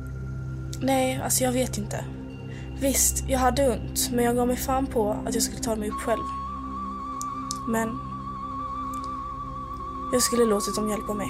Nej, 0.80 1.20
alltså 1.24 1.44
jag 1.44 1.52
vet 1.52 1.78
inte. 1.78 2.04
Visst, 2.82 3.24
jag 3.28 3.38
hade 3.38 3.70
ont, 3.70 4.10
men 4.12 4.24
jag 4.24 4.36
gav 4.36 4.46
mig 4.46 4.56
fan 4.56 4.86
på 4.86 5.16
att 5.26 5.34
jag 5.34 5.42
skulle 5.42 5.62
ta 5.62 5.76
mig 5.76 5.88
upp 5.88 6.00
själv. 6.00 6.22
Men 7.68 7.88
jag 10.12 10.22
skulle 10.22 10.44
låtit 10.44 10.76
dem 10.76 10.90
hjälpa 10.90 11.14
mig. 11.14 11.26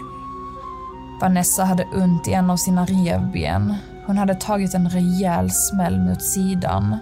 Vanessa 1.21 1.65
hade 1.65 1.85
ont 1.85 2.29
i 2.29 2.33
en 2.33 2.51
av 2.51 2.57
sina 2.57 2.85
revben. 2.85 3.75
Hon 4.07 4.19
hade 4.19 4.35
tagit 4.35 4.75
en 4.75 4.91
rejäl 4.91 5.51
smäll 5.51 6.01
mot 6.01 6.23
sidan. 6.23 6.97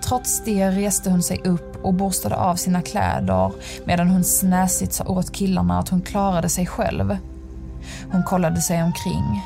Trots 0.00 0.44
det 0.44 0.70
reste 0.70 1.10
hon 1.10 1.22
sig 1.22 1.40
upp 1.44 1.84
och 1.84 1.94
borstade 1.94 2.36
av 2.36 2.56
sina 2.56 2.82
kläder 2.82 3.52
medan 3.84 4.08
hon 4.08 4.24
snäsigt 4.24 4.92
sa 4.92 5.04
åt 5.04 5.32
killarna 5.32 5.78
att 5.78 5.88
hon 5.88 6.02
klarade 6.02 6.48
sig 6.48 6.66
själv. 6.66 7.16
Hon 8.12 8.22
kollade 8.22 8.60
sig 8.60 8.82
omkring. 8.82 9.42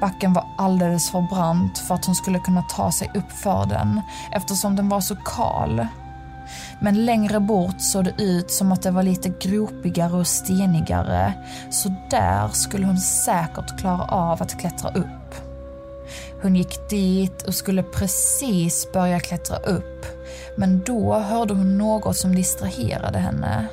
Backen 0.00 0.32
var 0.32 0.46
alldeles 0.58 1.10
för 1.10 1.20
brant 1.20 1.78
för 1.78 1.94
att 1.94 2.04
hon 2.04 2.14
skulle 2.14 2.38
kunna 2.38 2.62
ta 2.62 2.92
sig 2.92 3.10
upp 3.14 3.32
för 3.32 3.66
den 3.66 4.00
eftersom 4.32 4.76
den 4.76 4.88
var 4.88 5.00
så 5.00 5.16
kal. 5.16 5.86
Men 6.80 7.04
längre 7.04 7.40
bort 7.40 7.80
såg 7.80 8.04
det 8.04 8.22
ut 8.22 8.50
som 8.50 8.72
att 8.72 8.82
det 8.82 8.90
var 8.90 9.02
lite 9.02 9.28
gropigare 9.28 10.12
och 10.12 10.26
stenigare 10.26 11.32
så 11.70 11.94
där 12.10 12.48
skulle 12.48 12.86
hon 12.86 12.98
säkert 12.98 13.78
klara 13.78 14.04
av 14.04 14.42
att 14.42 14.60
klättra 14.60 14.90
upp. 14.90 15.34
Hon 16.42 16.56
gick 16.56 16.88
dit 16.90 17.42
och 17.42 17.54
skulle 17.54 17.82
precis 17.82 18.92
börja 18.92 19.20
klättra 19.20 19.56
upp 19.56 20.06
men 20.56 20.82
då 20.86 21.14
hörde 21.14 21.54
hon 21.54 21.78
något 21.78 22.16
som 22.16 22.34
distraherade 22.34 23.18
henne. 23.18 23.66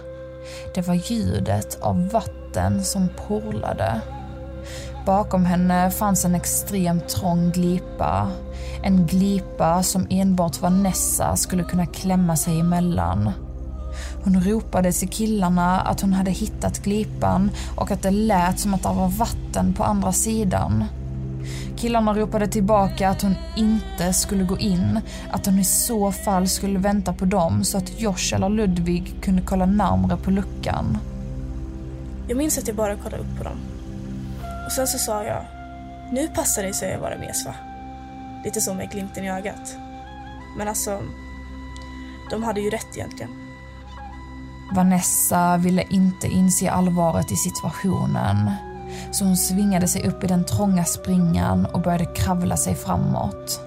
Det 0.74 0.88
var 0.88 0.94
ljudet 0.94 1.78
av 1.82 2.10
vatten 2.10 2.84
som 2.84 3.10
porlade. 3.28 4.02
Bakom 5.06 5.46
henne 5.46 5.92
fanns 5.92 6.26
en 6.26 6.36
extremt 6.36 7.10
trång 7.10 7.52
glipa. 7.52 8.32
En 8.84 9.08
glipa 9.08 9.84
som 9.84 10.08
enbart 10.10 10.62
Vanessa 10.62 11.36
skulle 11.36 11.64
kunna 11.64 11.86
klämma 11.86 12.36
sig 12.36 12.60
emellan. 12.60 13.32
Hon 14.24 14.42
ropade 14.44 14.92
till 14.92 15.10
killarna 15.10 15.80
att 15.80 16.02
hon 16.02 16.14
hade 16.14 16.32
hittat 16.32 16.84
glipan 16.84 17.52
och 17.76 17.92
att 17.92 18.02
det 18.02 18.12
lät 18.12 18.60
som 18.60 18.74
att 18.74 18.84
det 18.84 18.90
var 18.90 19.08
vatten 19.08 19.74
på 19.74 19.84
andra 19.84 20.12
sidan. 20.12 20.86
Killarna 21.78 22.14
ropade 22.14 22.48
tillbaka 22.48 23.10
att 23.10 23.22
hon 23.22 23.36
inte 23.58 24.14
skulle 24.14 24.44
gå 24.44 24.58
in, 24.58 25.00
att 25.32 25.46
hon 25.46 25.60
i 25.60 25.64
så 25.64 26.12
fall 26.12 26.48
skulle 26.48 26.80
vänta 26.80 27.14
på 27.14 27.26
dem 27.26 27.64
så 27.64 27.78
att 27.78 28.02
Josh 28.02 28.34
eller 28.36 28.50
Ludvig 28.50 29.14
kunde 29.22 29.42
kolla 29.42 29.66
närmre 29.66 30.18
på 30.18 30.32
luckan. 30.32 30.98
Jag 32.28 32.38
minns 32.38 32.58
att 32.58 32.68
jag 32.68 32.78
bara 32.78 32.96
kollade 32.96 33.24
upp 33.24 33.38
på 33.38 33.44
dem. 33.44 33.71
Och 34.72 34.76
sen 34.76 34.88
så 34.88 34.98
sa 34.98 35.24
jag, 35.24 35.46
nu 36.12 36.28
passar 36.28 36.64
det 36.64 36.74
sig 36.74 36.94
att 36.94 37.02
vara 37.02 37.18
mes 37.18 37.46
va? 37.46 37.54
Lite 38.44 38.62
så 38.62 38.74
med 38.74 38.92
glimten 38.92 39.24
i 39.24 39.32
ögat. 39.32 39.78
Men 40.58 40.68
alltså, 40.68 41.02
de 42.30 42.44
hade 42.44 42.62
ju 42.62 42.70
rätt 42.70 42.98
egentligen. 42.98 43.32
Vanessa 44.76 45.58
ville 45.58 45.84
inte 45.90 46.28
inse 46.28 46.72
allvaret 46.72 47.32
i 47.32 47.36
situationen. 47.36 48.52
Så 49.12 49.26
hon 49.26 49.38
svingade 49.38 49.88
sig 49.88 50.08
upp 50.08 50.24
i 50.24 50.28
den 50.28 50.46
trånga 50.46 50.86
springan 50.86 51.66
och 51.66 51.82
började 51.82 52.06
kravla 52.06 52.58
sig 52.58 52.76
framåt. 52.76 53.62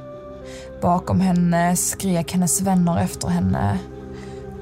Bakom 0.82 1.20
henne 1.20 1.76
skrek 1.76 2.32
hennes 2.32 2.60
vänner 2.60 2.98
efter 2.98 3.28
henne. 3.28 3.78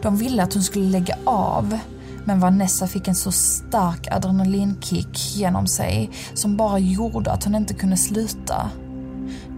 De 0.02 0.16
ville 0.16 0.42
att 0.42 0.54
hon 0.54 0.62
skulle 0.62 0.90
lägga 0.90 1.16
av 1.24 1.78
men 2.24 2.40
Vanessa 2.40 2.86
fick 2.86 3.08
en 3.08 3.14
så 3.14 3.32
stark 3.32 4.08
adrenalinkick 4.10 5.36
genom 5.36 5.66
sig 5.66 6.10
som 6.34 6.56
bara 6.56 6.78
gjorde 6.78 7.32
att 7.32 7.44
hon 7.44 7.54
inte 7.54 7.74
kunde 7.74 7.96
sluta. 7.96 8.70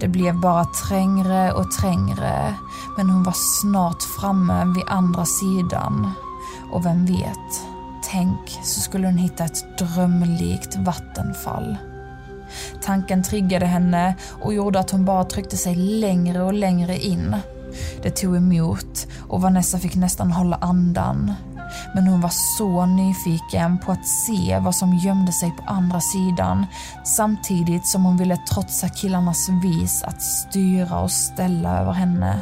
Det 0.00 0.08
blev 0.08 0.40
bara 0.40 0.64
trängre 0.64 1.52
och 1.52 1.70
trängre 1.70 2.54
men 2.96 3.10
hon 3.10 3.22
var 3.22 3.34
snart 3.62 4.02
framme 4.20 4.64
vid 4.74 4.84
andra 4.86 5.24
sidan. 5.24 6.10
Och 6.72 6.86
vem 6.86 7.06
vet, 7.06 7.64
tänk 8.10 8.58
så 8.62 8.80
skulle 8.80 9.06
hon 9.06 9.16
hitta 9.16 9.44
ett 9.44 9.78
drömlikt 9.78 10.76
vattenfall. 10.76 11.76
Tanken 12.82 13.22
triggade 13.22 13.66
henne 13.66 14.14
och 14.42 14.54
gjorde 14.54 14.78
att 14.78 14.90
hon 14.90 15.04
bara 15.04 15.24
tryckte 15.24 15.56
sig 15.56 15.74
längre 15.74 16.42
och 16.42 16.52
längre 16.52 16.98
in. 16.98 17.36
Det 18.02 18.10
tog 18.10 18.36
emot 18.36 19.06
och 19.28 19.42
Vanessa 19.42 19.78
fick 19.78 19.94
nästan 19.94 20.32
hålla 20.32 20.56
andan 20.56 21.32
men 21.94 22.06
hon 22.06 22.20
var 22.20 22.32
så 22.58 22.86
nyfiken 22.86 23.78
på 23.78 23.92
att 23.92 24.06
se 24.06 24.58
vad 24.58 24.74
som 24.74 24.94
gömde 24.94 25.32
sig 25.32 25.50
på 25.50 25.62
andra 25.66 26.00
sidan 26.00 26.66
samtidigt 27.04 27.86
som 27.86 28.04
hon 28.04 28.16
ville 28.16 28.36
trotsa 28.36 28.88
killarnas 28.88 29.48
vis 29.48 30.02
att 30.02 30.22
styra 30.22 31.00
och 31.00 31.10
ställa 31.10 31.80
över 31.80 31.92
henne. 31.92 32.40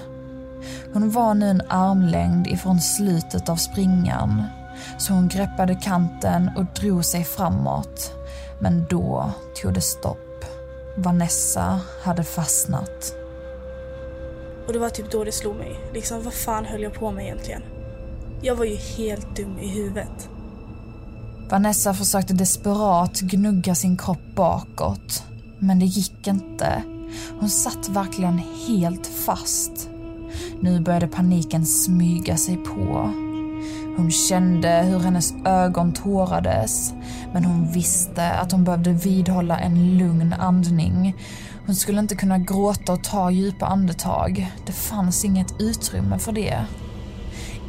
Hon 0.93 1.11
var 1.11 1.35
nu 1.35 1.51
en 1.51 1.63
armlängd 1.69 2.47
ifrån 2.47 2.81
slutet 2.81 3.49
av 3.49 3.57
springan 3.57 4.43
så 4.99 5.13
hon 5.13 5.29
greppade 5.29 5.75
kanten 5.75 6.51
och 6.57 6.65
drog 6.65 7.05
sig 7.05 7.25
framåt. 7.25 8.13
Men 8.61 8.87
då 8.91 9.31
tog 9.63 9.75
det 9.75 9.81
stopp. 9.81 10.45
Vanessa 10.97 11.81
hade 12.03 12.25
fastnat. 12.25 13.15
Och 14.67 14.73
det 14.73 14.79
var 14.79 14.89
typ 14.89 15.11
då 15.11 15.25
det 15.25 15.33
slog 15.33 15.57
mig. 15.57 15.81
Liksom, 15.95 16.23
vad 16.23 16.35
fan 16.35 16.65
höll 16.65 16.83
jag 16.83 16.95
på 16.95 17.13
med 17.13 17.25
egentligen? 17.25 17.63
Jag 18.45 18.57
var 18.57 18.65
ju 18.65 18.77
helt 18.77 19.37
dum 19.37 19.59
i 19.59 19.69
huvudet. 19.69 20.29
Vanessa 21.51 21.95
försökte 21.95 22.35
desperat 22.35 23.21
gnugga 23.21 23.75
sin 23.75 23.97
kropp 23.97 24.35
bakåt. 24.35 25.25
Men 25.59 25.79
det 25.79 25.87
gick 25.87 26.27
inte. 26.27 26.83
Hon 27.41 27.51
satt 27.51 27.89
verkligen 27.89 28.39
helt 28.67 29.07
fast. 29.07 29.89
Nu 30.61 30.81
började 30.81 31.07
paniken 31.07 31.67
smyga 31.67 32.37
sig 32.37 32.57
på. 32.57 33.11
Hon 33.97 34.11
kände 34.11 34.69
hur 34.69 34.99
hennes 34.99 35.35
ögon 35.45 35.93
tårades 35.93 36.93
men 37.33 37.45
hon 37.45 37.73
visste 37.73 38.31
att 38.31 38.53
hon 38.53 38.65
behövde 38.65 38.93
vidhålla 38.93 39.59
en 39.59 39.99
lugn 39.99 40.33
andning. 40.33 41.17
Hon 41.67 41.75
skulle 41.75 41.99
inte 41.99 42.17
kunna 42.17 42.39
gråta 42.39 42.93
och 42.93 43.05
ta 43.05 43.31
djupa 43.31 43.67
andetag. 43.67 44.53
Det 44.67 44.73
fanns 44.73 45.25
inget 45.25 45.61
utrymme 45.61 46.19
för 46.19 46.33
det. 46.33 46.67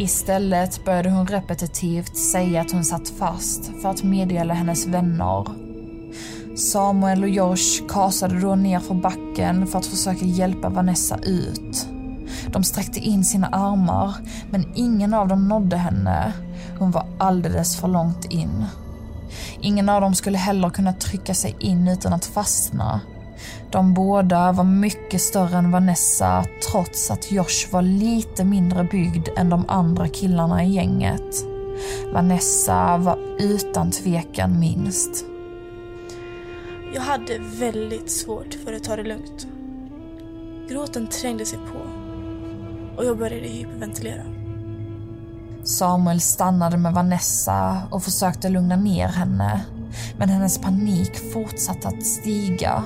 Istället 0.03 0.85
började 0.85 1.09
hon 1.09 1.27
repetitivt 1.27 2.17
säga 2.17 2.61
att 2.61 2.71
hon 2.71 2.85
satt 2.85 3.09
fast 3.09 3.71
för 3.81 3.89
att 3.89 4.03
meddela 4.03 4.53
hennes 4.53 4.87
vänner. 4.87 5.45
Samuel 6.57 7.23
och 7.23 7.29
Josh 7.29 7.87
kasade 7.89 8.39
då 8.39 8.55
ner 8.55 8.79
för 8.79 8.93
backen 8.93 9.67
för 9.67 9.79
att 9.79 9.85
försöka 9.85 10.25
hjälpa 10.25 10.69
Vanessa 10.69 11.17
ut. 11.17 11.87
De 12.47 12.63
sträckte 12.63 12.99
in 12.99 13.25
sina 13.25 13.47
armar, 13.47 14.15
men 14.49 14.71
ingen 14.75 15.13
av 15.13 15.27
dem 15.27 15.47
nådde 15.47 15.77
henne. 15.77 16.33
Hon 16.79 16.91
var 16.91 17.05
alldeles 17.17 17.77
för 17.77 17.87
långt 17.87 18.25
in. 18.25 18.65
Ingen 19.61 19.89
av 19.89 20.01
dem 20.01 20.15
skulle 20.15 20.37
heller 20.37 20.69
kunna 20.69 20.93
trycka 20.93 21.33
sig 21.33 21.55
in 21.59 21.87
utan 21.87 22.13
att 22.13 22.25
fastna. 22.25 23.01
De 23.73 23.93
båda 23.93 24.51
var 24.51 24.63
mycket 24.63 25.21
större 25.21 25.57
än 25.57 25.71
Vanessa 25.71 26.45
trots 26.71 27.11
att 27.11 27.31
Josh 27.31 27.71
var 27.71 27.81
lite 27.81 28.43
mindre 28.43 28.83
byggd 28.83 29.27
än 29.37 29.49
de 29.49 29.65
andra 29.67 30.07
killarna 30.07 30.63
i 30.63 30.71
gänget. 30.71 31.45
Vanessa 32.13 32.97
var 32.97 33.19
utan 33.39 33.91
tvekan 33.91 34.59
minst. 34.59 35.25
Jag 36.93 37.01
hade 37.01 37.39
väldigt 37.39 38.11
svårt 38.11 38.53
för 38.65 38.73
att 38.73 38.83
ta 38.83 38.95
det 38.95 39.03
lugnt. 39.03 39.47
Gråten 40.69 41.07
trängde 41.07 41.45
sig 41.45 41.59
på 41.59 41.79
och 42.97 43.05
jag 43.05 43.17
började 43.17 43.47
hyperventilera. 43.47 44.23
Samuel 45.63 46.21
stannade 46.21 46.77
med 46.77 46.93
Vanessa 46.93 47.81
och 47.91 48.03
försökte 48.03 48.49
lugna 48.49 48.75
ner 48.75 49.07
henne. 49.07 49.65
Men 50.17 50.29
hennes 50.29 50.57
panik 50.57 51.33
fortsatte 51.33 51.87
att 51.87 52.05
stiga 52.05 52.83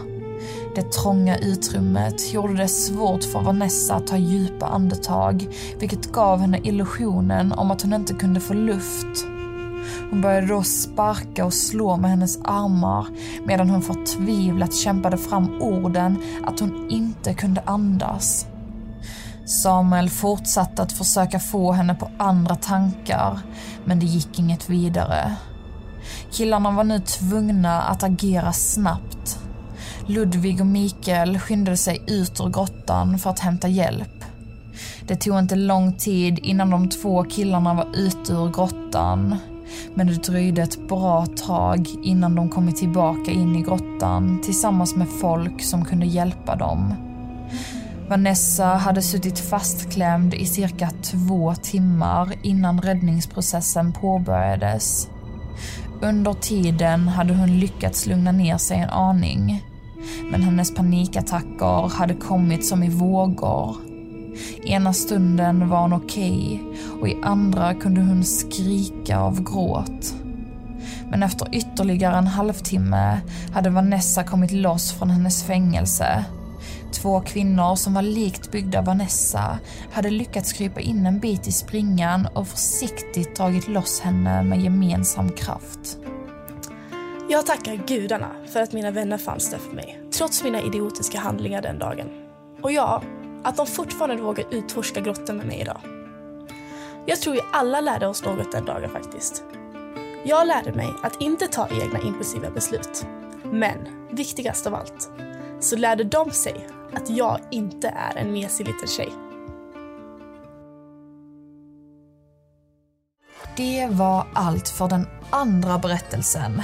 det 0.78 0.92
trånga 0.92 1.38
utrymmet 1.38 2.34
gjorde 2.34 2.54
det 2.54 2.68
svårt 2.68 3.24
för 3.24 3.42
Vanessa 3.42 3.96
att 3.96 4.08
ta 4.08 4.18
djupa 4.18 4.66
andetag, 4.66 5.48
vilket 5.80 6.12
gav 6.12 6.40
henne 6.40 6.60
illusionen 6.64 7.52
om 7.52 7.72
att 7.72 7.82
hon 7.82 7.94
inte 7.94 8.14
kunde 8.14 8.40
få 8.40 8.54
luft. 8.54 9.26
Hon 10.10 10.22
började 10.22 10.48
då 10.48 10.64
sparka 10.64 11.46
och 11.46 11.54
slå 11.54 11.98
med 11.98 12.10
hennes 12.10 12.40
armar 12.44 13.08
medan 13.46 13.70
hon 13.70 13.82
förtvivlat 13.82 14.74
kämpade 14.74 15.18
fram 15.18 15.62
orden 15.62 16.18
att 16.46 16.60
hon 16.60 16.88
inte 16.90 17.34
kunde 17.34 17.62
andas. 17.66 18.46
Samuel 19.46 20.10
fortsatte 20.10 20.82
att 20.82 20.92
försöka 20.92 21.40
få 21.40 21.72
henne 21.72 21.96
på 21.96 22.12
andra 22.18 22.56
tankar, 22.56 23.40
men 23.86 24.00
det 24.00 24.06
gick 24.06 24.40
inget 24.40 24.70
vidare. 24.70 25.36
Killarna 26.32 26.72
var 26.72 26.84
nu 26.84 27.00
tvungna 27.00 27.82
att 27.82 28.04
agera 28.04 28.54
snabbt 28.54 29.47
Ludvig 30.10 30.62
och 30.62 30.68
Mikael 30.68 31.40
skyndade 31.40 31.78
sig 31.78 32.02
ut 32.08 32.40
ur 32.40 32.50
grottan 32.50 33.20
för 33.20 33.30
att 33.30 33.40
hämta 33.40 33.68
hjälp. 33.68 34.24
Det 35.08 35.16
tog 35.16 35.40
inte 35.40 35.56
lång 35.56 35.94
tid 35.94 36.40
innan 36.40 36.70
de 36.70 36.90
två 36.90 37.24
killarna 37.24 37.74
var 37.74 37.88
ute 37.94 38.34
ur 38.34 38.52
grottan. 38.52 39.36
Men 39.96 40.08
det 40.08 40.24
dröjde 40.24 40.62
ett 40.62 40.88
bra 40.88 41.26
tag 41.26 41.88
innan 42.04 42.36
de 42.36 42.50
kommit 42.50 42.76
tillbaka 42.76 43.32
in 43.32 43.56
i 43.56 43.62
grottan 43.62 44.42
tillsammans 44.44 44.96
med 44.96 45.08
folk 45.10 45.64
som 45.64 45.86
kunde 45.86 46.06
hjälpa 46.06 46.56
dem. 46.56 46.94
Vanessa 48.10 48.66
hade 48.66 49.02
suttit 49.02 49.40
fastklämd 49.40 50.34
i 50.34 50.46
cirka 50.46 50.90
två 51.04 51.56
timmar 51.56 52.34
innan 52.44 52.82
räddningsprocessen 52.82 53.94
påbörjades. 53.94 55.08
Under 56.02 56.34
tiden 56.34 57.08
hade 57.08 57.34
hon 57.34 57.60
lyckats 57.60 58.06
lugna 58.06 58.32
ner 58.32 58.58
sig 58.58 58.78
en 58.78 58.90
aning. 58.90 59.64
Men 60.32 60.44
hennes 60.44 60.74
panikattacker 60.74 61.90
hade 61.90 62.14
kommit 62.14 62.66
som 62.66 62.84
i 62.84 62.90
vågor. 62.90 63.76
Ena 64.66 64.94
stunden 64.94 65.70
var 65.70 65.82
hon 65.82 65.94
okej 65.94 66.62
okay, 66.64 67.00
och 67.02 67.08
i 67.08 67.18
andra 67.24 67.74
kunde 67.74 68.02
hon 68.02 68.24
skrika 68.24 69.20
av 69.20 69.44
gråt. 69.44 70.16
Men 71.10 71.24
efter 71.24 71.56
ytterligare 71.56 72.18
en 72.18 72.28
halvtimme 72.28 73.22
hade 73.54 73.70
Vanessa 73.70 74.24
kommit 74.24 74.52
loss 74.52 74.92
från 74.92 75.10
hennes 75.10 75.44
fängelse. 75.44 76.26
Två 76.92 77.22
kvinnor 77.22 77.76
som 77.76 77.94
var 77.94 78.02
likt 78.02 78.52
byggda 78.52 78.82
Vanessa 78.82 79.60
hade 79.92 80.10
lyckats 80.10 80.54
krypa 80.54 80.80
in 80.80 81.06
en 81.06 81.20
bit 81.20 81.48
i 81.48 81.52
springan 81.52 82.28
och 82.34 82.48
försiktigt 82.48 83.36
dragit 83.36 83.68
loss 83.68 84.00
henne 84.00 84.44
med 84.44 84.62
gemensam 84.62 85.32
kraft. 85.32 85.98
Jag 87.30 87.46
tackar 87.46 87.76
gudarna 87.88 88.32
för 88.54 88.62
att 88.62 88.74
mina 88.74 88.92
vänner 88.92 89.18
fanns 89.18 89.52
där 89.52 89.58
för 89.58 89.76
mig, 89.76 90.00
trots 90.18 90.44
mina 90.44 90.62
idiotiska 90.62 91.20
handlingar 91.20 91.62
den 91.62 91.80
dagen. 91.80 92.10
Och 92.62 92.72
ja, 92.72 93.04
att 93.44 93.58
de 93.58 93.68
fortfarande 93.68 94.24
vågar 94.24 94.46
utforska 94.52 95.02
grottan 95.02 95.38
med 95.38 95.46
mig 95.46 95.60
idag. 95.62 95.82
Jag 97.06 97.22
tror 97.22 97.34
vi 97.34 97.42
alla 97.52 97.82
lärde 97.82 98.08
oss 98.08 98.24
något 98.24 98.52
den 98.52 98.66
dagen 98.66 98.90
faktiskt. 98.90 99.44
Jag 100.26 100.48
lärde 100.48 100.72
mig 100.74 100.94
att 101.04 101.22
inte 101.22 101.48
ta 101.48 101.68
egna 101.82 102.00
impulsiva 102.00 102.50
beslut. 102.50 103.06
Men, 103.44 104.08
viktigast 104.12 104.68
av 104.68 104.76
allt, 104.76 105.10
så 105.60 105.76
lärde 105.76 106.04
de 106.04 106.32
sig 106.32 106.68
att 106.94 107.10
jag 107.10 107.40
inte 107.52 107.88
är 107.88 108.18
en 108.18 108.32
mesig 108.32 108.68
liten 108.68 108.88
tjej. 108.88 109.14
Det 113.58 113.88
var 113.92 114.28
allt 114.34 114.70
för 114.70 114.88
den 114.88 115.08
andra 115.30 115.78
berättelsen. 115.78 116.62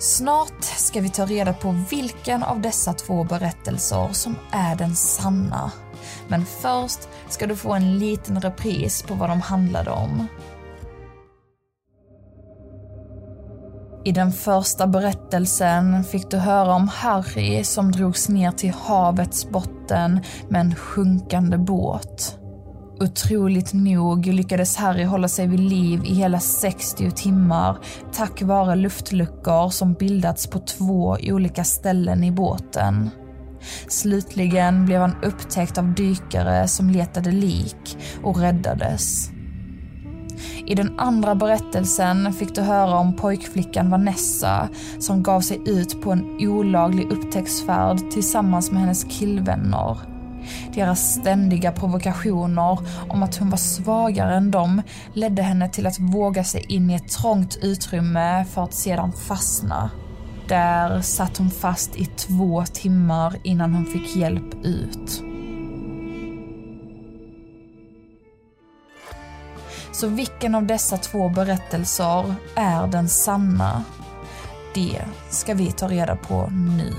Snart 0.00 0.64
ska 0.64 1.00
vi 1.00 1.08
ta 1.08 1.26
reda 1.26 1.52
på 1.52 1.84
vilken 1.90 2.42
av 2.42 2.60
dessa 2.60 2.92
två 2.92 3.24
berättelser 3.24 4.08
som 4.12 4.36
är 4.52 4.76
den 4.76 4.96
sanna. 4.96 5.72
Men 6.28 6.46
först 6.46 7.08
ska 7.28 7.46
du 7.46 7.56
få 7.56 7.72
en 7.72 7.98
liten 7.98 8.40
repris 8.40 9.02
på 9.02 9.14
vad 9.14 9.28
de 9.28 9.40
handlade 9.40 9.90
om. 9.90 10.26
I 14.04 14.12
den 14.12 14.32
första 14.32 14.86
berättelsen 14.86 16.04
fick 16.04 16.30
du 16.30 16.36
höra 16.36 16.74
om 16.74 16.88
Harry 16.88 17.64
som 17.64 17.92
drogs 17.92 18.28
ner 18.28 18.50
till 18.50 18.72
havets 18.72 19.48
botten 19.48 20.20
med 20.48 20.60
en 20.60 20.74
sjunkande 20.74 21.58
båt. 21.58 22.38
Otroligt 23.00 23.72
nog 23.72 24.26
lyckades 24.26 24.76
Harry 24.76 25.04
hålla 25.04 25.28
sig 25.28 25.46
vid 25.46 25.60
liv 25.60 26.04
i 26.04 26.14
hela 26.14 26.40
60 26.40 27.10
timmar 27.10 27.78
tack 28.12 28.42
vare 28.42 28.76
luftluckor 28.76 29.70
som 29.70 29.94
bildats 29.94 30.46
på 30.46 30.58
två 30.58 31.16
olika 31.22 31.64
ställen 31.64 32.24
i 32.24 32.32
båten. 32.32 33.10
Slutligen 33.88 34.86
blev 34.86 35.00
han 35.00 35.16
upptäckt 35.22 35.78
av 35.78 35.94
dykare 35.94 36.68
som 36.68 36.90
letade 36.90 37.30
lik 37.30 37.98
och 38.22 38.38
räddades. 38.38 39.30
I 40.66 40.74
den 40.74 40.98
andra 40.98 41.34
berättelsen 41.34 42.32
fick 42.32 42.54
du 42.54 42.60
höra 42.60 42.98
om 42.98 43.16
pojkflickan 43.16 43.90
Vanessa 43.90 44.68
som 44.98 45.22
gav 45.22 45.40
sig 45.40 45.60
ut 45.66 46.02
på 46.02 46.12
en 46.12 46.36
olaglig 46.40 47.12
upptäcktsfärd 47.12 48.10
tillsammans 48.10 48.70
med 48.70 48.80
hennes 48.80 49.04
killvänner. 49.04 50.17
Deras 50.74 51.14
ständiga 51.14 51.72
provokationer 51.72 52.78
om 53.08 53.22
att 53.22 53.36
hon 53.36 53.50
var 53.50 53.58
svagare 53.58 54.34
än 54.34 54.50
dem 54.50 54.82
ledde 55.12 55.42
henne 55.42 55.68
till 55.68 55.86
att 55.86 55.98
våga 55.98 56.44
sig 56.44 56.64
in 56.68 56.90
i 56.90 56.94
ett 56.94 57.08
trångt 57.08 57.56
utrymme 57.62 58.44
för 58.44 58.64
att 58.64 58.74
sedan 58.74 59.12
fastna. 59.12 59.90
Där 60.48 61.00
satt 61.00 61.36
hon 61.36 61.50
fast 61.50 61.96
i 61.96 62.04
två 62.04 62.64
timmar 62.64 63.36
innan 63.42 63.74
hon 63.74 63.84
fick 63.86 64.16
hjälp 64.16 64.54
ut. 64.64 65.22
Så 69.92 70.08
vilken 70.08 70.54
av 70.54 70.66
dessa 70.66 70.96
två 70.96 71.28
berättelser 71.28 72.34
är 72.56 72.86
den 72.86 73.08
sanna? 73.08 73.84
Det 74.74 75.04
ska 75.30 75.54
vi 75.54 75.72
ta 75.72 75.88
reda 75.88 76.16
på 76.16 76.52
nu. 76.76 76.94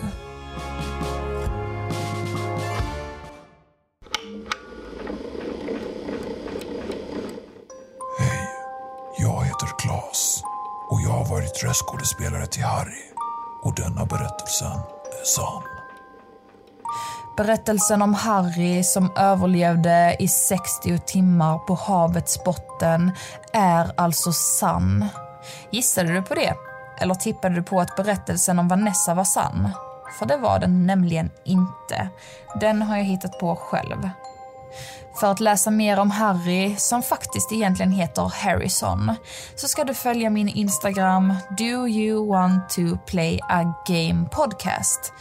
Röstskådespelare 11.70 12.46
till 12.46 12.64
Harry. 12.64 13.04
Och 13.62 13.76
denna 13.76 14.06
berättelsen 14.06 14.80
är 15.22 15.26
sann. 15.26 15.64
Berättelsen 17.38 18.02
om 18.02 18.14
Harry 18.14 18.84
som 18.84 19.12
överlevde 19.16 20.16
i 20.20 20.28
60 20.28 21.00
timmar 21.00 21.58
på 21.58 21.76
havets 21.76 22.44
botten 22.44 23.12
är 23.54 23.92
alltså 23.98 24.32
sann. 24.32 25.06
Gissade 25.72 26.14
du 26.14 26.22
på 26.22 26.36
det? 26.36 26.54
Eller 27.02 27.16
tippade 27.16 27.56
du 27.56 27.64
på 27.64 27.82
att 27.82 27.96
berättelsen 27.96 28.60
om 28.60 28.68
Vanessa 28.68 29.14
var 29.14 29.24
sann? 29.24 29.70
För 30.20 30.26
det 30.26 30.38
var 30.38 30.60
den 30.60 30.88
nämligen 30.88 31.30
inte. 31.46 32.10
Den 32.60 32.82
har 32.82 32.98
jag 32.98 33.04
hittat 33.04 33.40
på 33.40 33.56
själv. 33.56 34.10
För 35.20 35.32
att 35.32 35.40
läsa 35.40 35.72
mer 35.72 36.00
om 36.00 36.12
Harry, 36.12 36.76
som 36.76 37.04
faktiskt 37.04 37.52
egentligen 37.52 37.92
heter 37.92 38.32
Harrison, 38.36 39.16
så 39.56 39.68
ska 39.68 39.84
du 39.84 39.94
följa 39.94 40.30
min 40.30 40.50
Instagram 40.50 41.34
Do 41.58 41.88
you 41.88 42.28
want 42.28 42.70
to 42.70 42.82
play 43.08 43.40
a 43.50 43.74
game 43.88 44.30
podcast. 44.32 45.14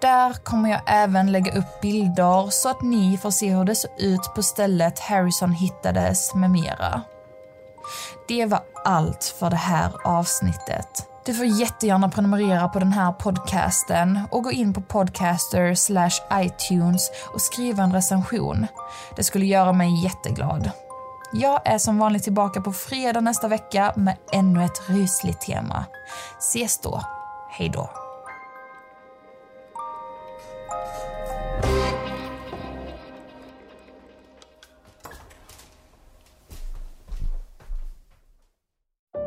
Där 0.00 0.32
kommer 0.32 0.70
jag 0.70 0.80
även 0.86 1.32
lägga 1.32 1.58
upp 1.58 1.80
bilder 1.82 2.50
så 2.50 2.68
att 2.68 2.82
ni 2.82 3.18
får 3.18 3.30
se 3.30 3.50
hur 3.54 3.64
det 3.64 3.74
såg 3.74 3.90
ut 3.98 4.34
på 4.34 4.42
stället 4.42 4.98
Harrison 4.98 5.52
hittades 5.52 6.34
med 6.34 6.50
mera. 6.50 7.02
Det 8.28 8.46
var 8.46 8.60
allt 8.84 9.34
för 9.38 9.50
det 9.50 9.56
här 9.56 9.92
avsnittet. 10.04 11.11
Du 11.24 11.34
får 11.34 11.46
jättegärna 11.46 12.08
prenumerera 12.08 12.68
på 12.68 12.78
den 12.78 12.92
här 12.92 13.12
podcasten 13.12 14.20
och 14.30 14.42
gå 14.42 14.52
in 14.52 14.74
på 14.74 14.80
podcaster 14.80 15.74
slash 15.74 16.10
iTunes 16.32 17.10
och 17.34 17.40
skriva 17.40 17.82
en 17.82 17.92
recension. 17.92 18.66
Det 19.16 19.24
skulle 19.24 19.46
göra 19.46 19.72
mig 19.72 20.04
jätteglad. 20.04 20.70
Jag 21.32 21.60
är 21.64 21.78
som 21.78 21.98
vanligt 21.98 22.22
tillbaka 22.22 22.60
på 22.60 22.72
fredag 22.72 23.20
nästa 23.20 23.48
vecka 23.48 23.92
med 23.96 24.16
ännu 24.32 24.64
ett 24.64 24.82
rysligt 24.88 25.40
tema. 25.40 25.84
Ses 26.38 26.78
då. 26.78 27.02
Hej 27.50 27.70
då. 27.74 28.01